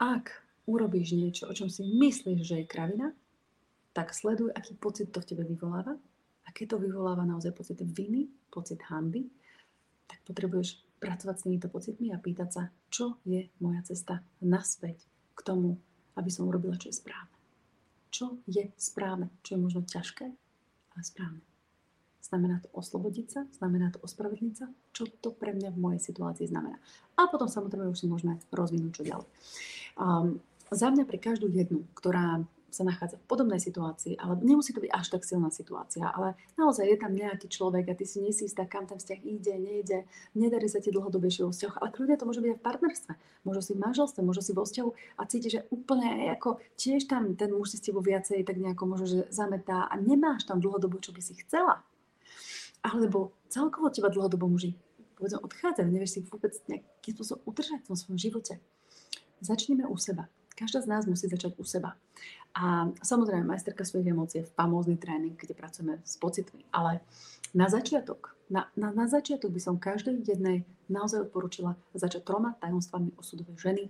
ak 0.01 0.33
urobíš 0.65 1.13
niečo, 1.13 1.45
o 1.51 1.53
čom 1.53 1.69
si 1.69 1.85
myslíš, 1.85 2.41
že 2.41 2.57
je 2.63 2.71
kravina, 2.71 3.13
tak 3.93 4.15
sleduj, 4.15 4.55
aký 4.55 4.79
pocit 4.79 5.11
to 5.11 5.19
v 5.21 5.29
tebe 5.29 5.43
vyvoláva. 5.45 5.99
A 6.47 6.49
keď 6.55 6.79
to 6.79 6.87
vyvoláva 6.89 7.29
naozaj 7.29 7.53
pocit 7.53 7.83
viny, 7.83 8.31
pocit 8.49 8.81
hamby, 8.89 9.29
tak 10.09 10.23
potrebuješ 10.25 10.88
pracovať 10.99 11.37
s 11.39 11.45
týmito 11.47 11.69
pocitmi 11.71 12.11
a 12.13 12.19
pýtať 12.19 12.49
sa, 12.51 12.63
čo 12.91 13.23
je 13.23 13.47
moja 13.63 13.81
cesta 13.87 14.21
naspäť 14.43 15.07
k 15.35 15.41
tomu, 15.47 15.79
aby 16.19 16.31
som 16.31 16.51
urobila, 16.51 16.75
čo 16.75 16.91
je 16.91 16.99
správne. 16.99 17.37
Čo 18.11 18.43
je 18.51 18.75
správne, 18.75 19.31
čo 19.47 19.55
je 19.55 19.63
možno 19.63 19.87
ťažké, 19.87 20.27
ale 20.95 21.03
správne. 21.07 21.43
Znamená 22.19 22.61
to 22.61 22.69
oslobodiť 22.77 23.27
sa, 23.31 23.41
znamená 23.57 23.89
to 23.89 24.03
ospravedlniť 24.05 24.55
sa, 24.59 24.67
čo 24.93 25.09
to 25.09 25.33
pre 25.33 25.57
mňa 25.57 25.73
v 25.73 25.81
mojej 25.81 26.01
situácii 26.13 26.51
znamená. 26.51 26.77
A 27.17 27.31
potom 27.31 27.49
samozrejme 27.49 27.89
už 27.89 28.05
si 28.05 28.11
môžeme 28.11 28.37
rozvinúť 28.53 28.93
čo 29.01 29.03
ďalej. 29.07 29.29
Um, 29.97 30.43
za 30.69 30.93
mňa 30.93 31.09
pre 31.09 31.17
každú 31.17 31.49
jednu, 31.49 31.89
ktorá 31.97 32.45
sa 32.69 32.85
nachádza 32.85 33.17
v 33.17 33.29
podobnej 33.29 33.57
situácii, 33.57 34.21
ale 34.21 34.37
nemusí 34.45 34.77
to 34.77 34.85
byť 34.85 34.93
až 34.93 35.07
tak 35.09 35.23
silná 35.25 35.49
situácia, 35.49 36.05
ale 36.05 36.37
naozaj 36.61 36.85
je 36.85 36.97
tam 37.01 37.17
nejaký 37.17 37.49
človek 37.49 37.89
a 37.89 37.97
ty 37.97 38.05
si 38.05 38.21
nesí 38.21 38.45
istá, 38.45 38.69
kam 38.69 38.85
ten 38.85 39.01
vzťah 39.01 39.21
ide, 39.25 39.55
nejde, 39.57 39.99
nedarí 40.37 40.69
sa 40.69 40.79
ti 40.79 40.93
dlhodobejšie 40.93 41.49
vo 41.49 41.53
vzťahu, 41.53 41.75
ale 41.81 41.89
kľudne 41.93 42.17
to 42.21 42.29
môže 42.29 42.41
byť 42.45 42.51
aj 42.53 42.59
v 42.61 42.67
partnerstve, 42.69 43.13
možno 43.49 43.63
si 43.65 43.73
v 43.73 43.81
manželstve, 43.81 44.21
možno 44.21 44.43
si 44.45 44.53
vo 44.53 44.63
vzťahu 44.69 44.91
a 45.17 45.23
cítiš, 45.25 45.53
že 45.53 45.63
úplne 45.73 46.29
ako 46.37 46.61
tiež 46.77 47.09
tam 47.09 47.33
ten 47.35 47.51
muž 47.51 47.73
si 47.73 47.77
s 47.81 47.85
tebou 47.89 48.05
viacej 48.05 48.45
tak 48.45 48.61
nejako 48.61 48.85
možno, 48.85 49.07
že 49.09 49.19
zametá 49.33 49.89
a 49.89 49.95
nemáš 49.97 50.45
tam 50.45 50.61
dlhodobo, 50.61 51.01
čo 51.01 51.17
by 51.17 51.21
si 51.25 51.41
chcela. 51.41 51.81
Alebo 52.85 53.35
celkovo 53.51 53.91
teba 53.91 54.13
dlhodobo 54.13 54.47
muži 54.47 54.77
povedzme 55.19 55.43
odchádzajú, 55.43 55.89
nevieš 55.91 56.15
si 56.15 56.21
vôbec 56.31 56.55
nejakým 56.71 57.13
spôsobom 57.19 57.43
udržať 57.51 57.83
v 57.83 57.99
svojom 57.99 58.19
živote. 58.23 58.63
Začneme 59.43 59.83
u 59.91 59.99
seba. 59.99 60.31
Každá 60.55 60.83
z 60.83 60.91
nás 60.91 61.07
musí 61.11 61.27
začať 61.27 61.59
u 61.59 61.67
seba. 61.67 61.99
A 62.55 62.91
samozrejme, 63.05 63.47
majsterka 63.47 63.85
svojich 63.85 64.11
emócií 64.11 64.43
je 64.43 64.51
famózny 64.57 64.99
tréning, 64.99 65.37
kde 65.37 65.55
pracujeme 65.55 66.01
s 66.03 66.19
pocitmi. 66.19 66.67
Ale 66.75 67.05
na 67.55 67.71
začiatok, 67.71 68.35
na, 68.51 68.67
na, 68.75 68.91
na 68.91 69.07
začiatok 69.07 69.53
by 69.53 69.61
som 69.61 69.77
každej 69.79 70.25
jednej 70.25 70.65
naozaj 70.89 71.29
odporúčila 71.29 71.77
začať 71.93 72.25
troma 72.25 72.57
tajomstvami 72.59 73.15
osudovej 73.21 73.57
ženy. 73.61 73.85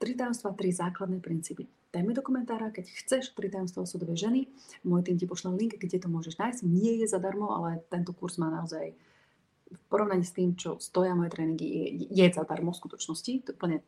Tri 0.00 0.16
tajomstva, 0.16 0.56
tri 0.56 0.72
základné 0.72 1.20
princípy. 1.20 1.68
Daj 1.90 2.02
mi 2.06 2.14
do 2.14 2.22
komentára, 2.22 2.70
keď 2.70 2.86
chceš 3.02 3.34
tri 3.34 3.50
tajomstva 3.50 3.82
osudovej 3.82 4.16
ženy. 4.16 4.40
Môj 4.86 5.10
tým 5.10 5.18
ti 5.18 5.26
pošle 5.26 5.50
link, 5.54 5.74
kde 5.74 5.98
to 5.98 6.06
môžeš 6.06 6.38
nájsť. 6.38 6.60
Nie 6.66 7.02
je 7.02 7.06
zadarmo, 7.10 7.50
ale 7.50 7.82
tento 7.90 8.14
kurz 8.14 8.38
má 8.38 8.46
naozaj 8.46 8.94
v 9.70 9.82
porovnaní 9.86 10.26
s 10.26 10.34
tým, 10.34 10.58
čo 10.58 10.78
stoja 10.82 11.14
moje 11.14 11.30
tréningy, 11.30 11.66
je, 11.66 11.86
je 12.10 12.26
zadarmo 12.30 12.74
v 12.74 12.80
skutočnosti. 12.80 13.32
To 13.46 13.50
úplne 13.54 13.82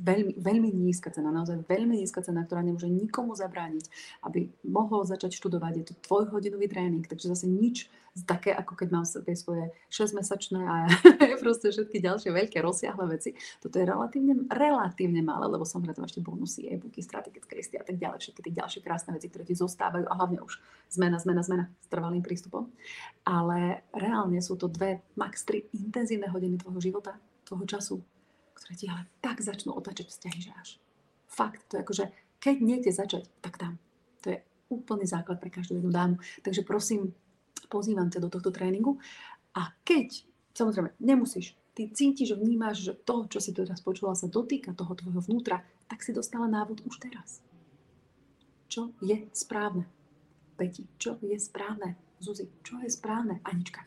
veľmi, 0.00 0.38
veľmi 0.38 0.68
nízka 0.72 1.10
cena, 1.10 1.32
naozaj 1.32 1.64
veľmi 1.64 1.96
nízka 1.98 2.20
cena, 2.20 2.44
ktorá 2.44 2.60
nemôže 2.60 2.88
nikomu 2.88 3.32
zabrániť, 3.34 3.84
aby 4.24 4.52
mohol 4.64 5.04
začať 5.08 5.36
študovať. 5.36 5.72
Je 5.80 5.84
to 5.90 5.94
tvojhodinový 6.04 6.68
tréning, 6.68 7.04
takže 7.04 7.32
zase 7.32 7.48
nič 7.48 7.88
také, 8.22 8.54
ako 8.54 8.78
keď 8.78 8.88
mám 8.94 9.02
tie 9.02 9.34
svoje 9.34 9.74
6-mesačné 9.90 10.62
a 10.62 10.86
proste 11.42 11.74
všetky 11.74 11.98
ďalšie 11.98 12.30
veľké 12.30 12.62
rozsiahle 12.62 13.10
veci. 13.10 13.34
Toto 13.58 13.74
je 13.74 13.82
relatívne, 13.82 14.46
relatívne 14.46 15.18
malé, 15.18 15.50
lebo 15.50 15.66
som 15.66 15.82
tam 15.82 16.06
ešte 16.06 16.22
bonusy, 16.22 16.70
e-booky, 16.70 17.02
strategické 17.02 17.58
listy 17.58 17.74
a 17.74 17.82
tak 17.82 17.98
ďalej, 17.98 18.22
všetky 18.22 18.40
tie 18.46 18.54
ďalšie 18.54 18.80
krásne 18.86 19.10
veci, 19.18 19.26
ktoré 19.26 19.42
ti 19.42 19.58
zostávajú 19.58 20.06
a 20.06 20.14
hlavne 20.14 20.38
už 20.38 20.62
zmena, 20.94 21.18
zmena, 21.18 21.42
zmena 21.42 21.64
s 21.82 21.90
trvalým 21.90 22.22
prístupom. 22.22 22.70
Ale 23.26 23.82
reálne 23.90 24.38
sú 24.38 24.54
to 24.54 24.70
dve, 24.70 25.02
max 25.18 25.42
tri 25.42 25.66
intenzívne 25.74 26.30
hodiny 26.30 26.62
tvojho 26.62 26.78
života, 26.78 27.18
tvojho 27.42 27.66
času, 27.66 27.96
ktoré 28.54 28.72
ti 28.78 28.86
ale 28.88 29.10
tak 29.20 29.42
začnú 29.42 29.74
otačať 29.74 30.08
vzťahy, 30.08 30.38
že 30.40 30.52
až. 30.54 30.68
Fakt, 31.26 31.66
to 31.68 31.76
je 31.76 31.82
akože, 31.82 32.04
keď 32.38 32.56
niekde 32.62 32.90
začať, 32.94 33.26
tak 33.42 33.58
tam. 33.58 33.76
To 34.22 34.32
je 34.32 34.38
úplný 34.70 35.04
základ 35.04 35.42
pre 35.42 35.50
každú 35.50 35.76
jednu 35.76 35.90
dámu. 35.90 36.16
Takže 36.46 36.62
prosím, 36.62 37.12
pozývam 37.66 38.08
ťa 38.08 38.22
do 38.22 38.30
tohto 38.30 38.54
tréningu. 38.54 39.02
A 39.58 39.74
keď, 39.82 40.22
samozrejme, 40.54 40.94
nemusíš, 41.02 41.58
ty 41.74 41.90
cítiš, 41.90 42.38
vnímaš, 42.38 42.86
že 42.86 42.92
to, 42.94 43.26
čo 43.26 43.42
si 43.42 43.50
teraz 43.50 43.82
počula, 43.82 44.14
sa 44.14 44.30
dotýka 44.30 44.74
toho 44.78 44.94
tvojho 44.94 45.20
vnútra, 45.26 45.66
tak 45.90 46.06
si 46.06 46.14
dostala 46.14 46.46
návod 46.46 46.86
už 46.86 47.02
teraz. 47.02 47.42
Čo 48.70 48.94
je 49.02 49.26
správne? 49.34 49.86
Peti, 50.54 50.86
čo 50.98 51.18
je 51.22 51.34
správne? 51.38 51.98
Zuzi, 52.22 52.46
čo 52.62 52.78
je 52.78 52.90
správne? 52.90 53.42
Anička, 53.42 53.82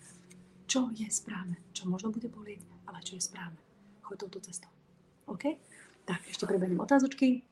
čo 0.67 0.91
je 0.91 1.07
správne? 1.07 1.55
Čo 1.71 1.87
možno 1.87 2.11
bude 2.11 2.27
bolieť, 2.27 2.59
ale 2.87 2.99
čo 3.03 3.15
je 3.15 3.23
správne? 3.23 3.66
Choď 4.07 4.17
touto 4.23 4.39
cestou. 4.39 4.71
OK? 5.27 5.59
Tak, 6.07 6.23
ešte 6.31 6.47
prebehnem 6.47 6.79
otázočky. 6.79 7.43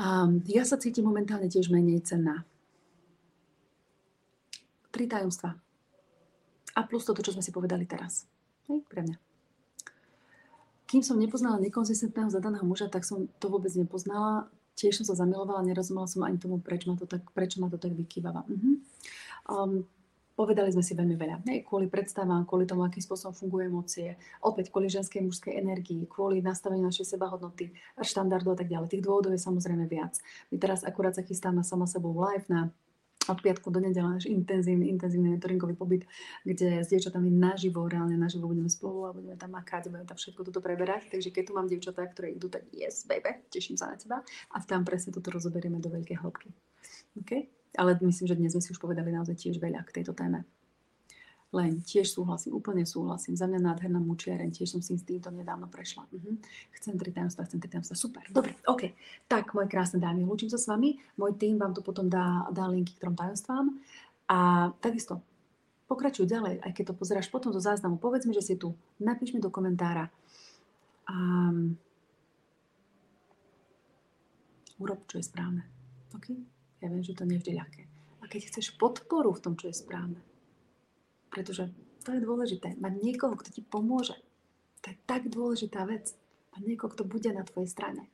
Um, 0.00 0.40
ja 0.48 0.64
sa 0.64 0.80
cítim 0.80 1.04
momentálne 1.04 1.52
tiež 1.52 1.68
menej 1.68 2.00
cenná. 2.00 2.48
Tri 4.88 5.04
tajomstva. 5.04 5.60
A 6.72 6.80
plus 6.88 7.04
toto, 7.04 7.20
čo 7.20 7.36
sme 7.36 7.44
si 7.44 7.52
povedali 7.52 7.84
teraz. 7.84 8.24
Hej, 8.72 8.80
pre 8.88 9.04
mňa. 9.04 9.16
Kým 10.88 11.04
som 11.04 11.20
nepoznala 11.20 11.60
nekonzistentného 11.60 12.32
zadaného 12.32 12.64
muža, 12.64 12.88
tak 12.88 13.04
som 13.04 13.28
to 13.36 13.52
vôbec 13.52 13.72
nepoznala. 13.76 14.48
Tiež 14.72 15.00
som 15.00 15.04
sa 15.04 15.16
zamilovala, 15.16 15.64
nerozumela 15.64 16.08
som 16.08 16.24
ani 16.24 16.40
tomu, 16.40 16.56
prečo 16.60 16.88
ma 16.88 16.96
to 16.96 17.04
tak, 17.04 17.28
prečo 17.36 17.60
ma 17.60 17.68
to 17.68 17.76
tak 17.76 17.92
vykývava. 17.92 18.48
Uh-huh. 18.48 18.76
Um, 19.48 19.84
Povedali 20.32 20.72
sme 20.72 20.80
si 20.80 20.96
veľmi 20.96 21.16
veľa. 21.16 21.36
Hej, 21.44 21.68
kvôli 21.68 21.92
predstavám, 21.92 22.48
kvôli 22.48 22.64
tomu, 22.64 22.88
akým 22.88 23.04
spôsobom 23.04 23.36
fungujú 23.36 23.68
emócie, 23.68 24.16
opäť 24.40 24.72
kvôli 24.72 24.88
ženskej 24.88 25.20
mužskej 25.20 25.60
energii, 25.60 26.08
kvôli 26.08 26.40
nastaveniu 26.40 26.88
našej 26.88 27.16
sebahodnoty, 27.16 27.72
štandardu 28.00 28.52
a 28.52 28.56
tak 28.56 28.72
ďalej. 28.72 28.96
Tých 28.96 29.04
dôvodov 29.04 29.36
je 29.36 29.44
samozrejme 29.44 29.84
viac. 29.84 30.16
My 30.48 30.56
teraz 30.56 30.88
akurát 30.88 31.12
sa 31.12 31.20
chystáme 31.20 31.60
sama 31.60 31.84
sebou 31.84 32.16
live 32.16 32.48
na 32.48 32.72
od 33.30 33.38
piatku 33.38 33.70
do 33.70 33.78
nedela 33.78 34.18
náš 34.18 34.26
intenzívny, 34.26 34.90
intenzívny 34.90 35.38
mentoringový 35.38 35.78
pobyt, 35.78 36.02
kde 36.42 36.82
s 36.82 36.90
dievčatami 36.90 37.30
naživo, 37.30 37.86
reálne 37.86 38.18
naživo 38.18 38.50
budeme 38.50 38.66
spolu 38.66 39.06
a 39.06 39.14
budeme 39.14 39.38
tam 39.38 39.54
makať, 39.54 39.94
budeme 39.94 40.08
tam 40.10 40.18
všetko 40.18 40.40
toto 40.50 40.58
preberať. 40.58 41.06
Takže 41.06 41.30
keď 41.30 41.42
tu 41.46 41.52
mám 41.54 41.70
dievčatá, 41.70 42.02
ktoré 42.10 42.34
idú, 42.34 42.50
tak 42.50 42.66
yes, 42.74 43.06
baby, 43.06 43.46
teším 43.46 43.78
sa 43.78 43.94
na 43.94 43.96
teba. 43.98 44.26
A 44.50 44.56
tam 44.66 44.82
presne 44.82 45.14
toto 45.14 45.30
rozoberieme 45.30 45.78
do 45.78 45.86
veľkej 45.86 46.18
hĺbky. 46.18 46.50
Okay? 47.22 47.46
Ale 47.78 47.96
myslím, 48.04 48.26
že 48.28 48.36
dnes 48.36 48.52
sme 48.52 48.60
si 48.60 48.72
už 48.72 48.80
povedali 48.80 49.08
naozaj 49.08 49.36
tiež 49.36 49.56
veľa 49.56 49.80
k 49.88 50.00
tejto 50.00 50.12
téme. 50.12 50.44
Len 51.52 51.84
tiež 51.84 52.08
súhlasím, 52.16 52.56
úplne 52.56 52.88
súhlasím. 52.88 53.36
Za 53.36 53.44
mňa 53.44 53.60
nádherná 53.60 54.00
mučiareň, 54.00 54.56
tiež 54.56 54.72
som 54.72 54.80
si 54.80 54.96
s 54.96 55.04
týmto 55.04 55.28
nedávno 55.28 55.68
prešla. 55.68 56.08
Uh-huh. 56.08 56.40
Chcem 56.80 56.96
tri 56.96 57.12
tajomstva, 57.12 57.44
chcem 57.44 57.60
tri 57.60 57.68
tajomstva. 57.68 57.92
Super, 57.92 58.24
dobre, 58.32 58.56
OK. 58.64 58.96
Tak, 59.28 59.52
moje 59.52 59.68
krásne 59.68 60.00
dámy, 60.00 60.24
lúčim 60.24 60.48
sa 60.48 60.56
s 60.56 60.64
vami. 60.64 60.96
Môj 61.20 61.36
tým 61.36 61.60
vám 61.60 61.76
tu 61.76 61.84
potom 61.84 62.08
dá, 62.08 62.48
dá 62.48 62.64
linky 62.72 62.96
k 62.96 63.04
trom 63.04 63.12
tajomstvám. 63.12 63.68
A 64.32 64.72
takisto, 64.80 65.20
pokračuj 65.92 66.24
ďalej, 66.24 66.64
aj 66.64 66.72
keď 66.72 66.84
to 66.88 66.94
pozeráš 66.96 67.28
potom 67.28 67.52
do 67.52 67.60
záznamu. 67.60 68.00
Povedz 68.00 68.24
mi, 68.24 68.32
že 68.32 68.40
si 68.40 68.56
tu. 68.56 68.72
Napíš 68.96 69.36
mi 69.36 69.40
do 69.44 69.52
komentára. 69.52 70.08
A 71.04 71.16
urob, 74.80 75.04
čo 75.04 75.20
je 75.20 75.28
správne. 75.28 75.68
OK? 76.16 76.32
Ja 76.82 76.90
viem, 76.90 77.06
že 77.06 77.14
to 77.14 77.22
nie 77.22 77.38
je 77.38 77.46
vždy 77.46 77.52
ľahké. 77.62 77.82
A 78.20 78.24
keď 78.26 78.50
chceš 78.50 78.74
podporu 78.74 79.30
v 79.30 79.42
tom, 79.42 79.54
čo 79.54 79.70
je 79.70 79.78
správne, 79.78 80.18
pretože 81.30 81.70
to 82.02 82.10
je 82.12 82.20
dôležité, 82.20 82.74
mať 82.82 82.92
niekoho, 82.98 83.38
kto 83.38 83.54
ti 83.54 83.62
pomôže. 83.62 84.18
To 84.82 84.90
je 84.90 84.96
tak 85.06 85.30
dôležitá 85.30 85.86
vec. 85.86 86.10
Mať 86.52 86.62
niekoho, 86.66 86.90
kto 86.90 87.06
bude 87.06 87.30
na 87.30 87.46
tvojej 87.46 87.70
strane. 87.70 88.10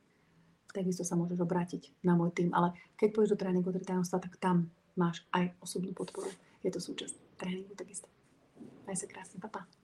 Takisto 0.69 1.01
sa 1.01 1.17
môžeš 1.17 1.41
obrátiť 1.41 2.05
na 2.05 2.13
môj 2.13 2.29
tým, 2.29 2.53
ale 2.53 2.77
keď 2.93 3.09
pôjdeš 3.09 3.33
do 3.33 3.41
tréningu 3.41 3.73
tri 3.73 3.81
tajomstva, 3.81 4.21
tak 4.21 4.37
tam 4.37 4.69
máš 4.93 5.25
aj 5.33 5.49
osobnú 5.65 5.97
podporu. 5.97 6.29
Je 6.61 6.69
to 6.69 6.77
súčasť 6.77 7.41
tréningu 7.41 7.73
takisto. 7.73 8.05
Maj 8.85 9.01
sa 9.01 9.09
krásne, 9.09 9.41
papa. 9.41 9.78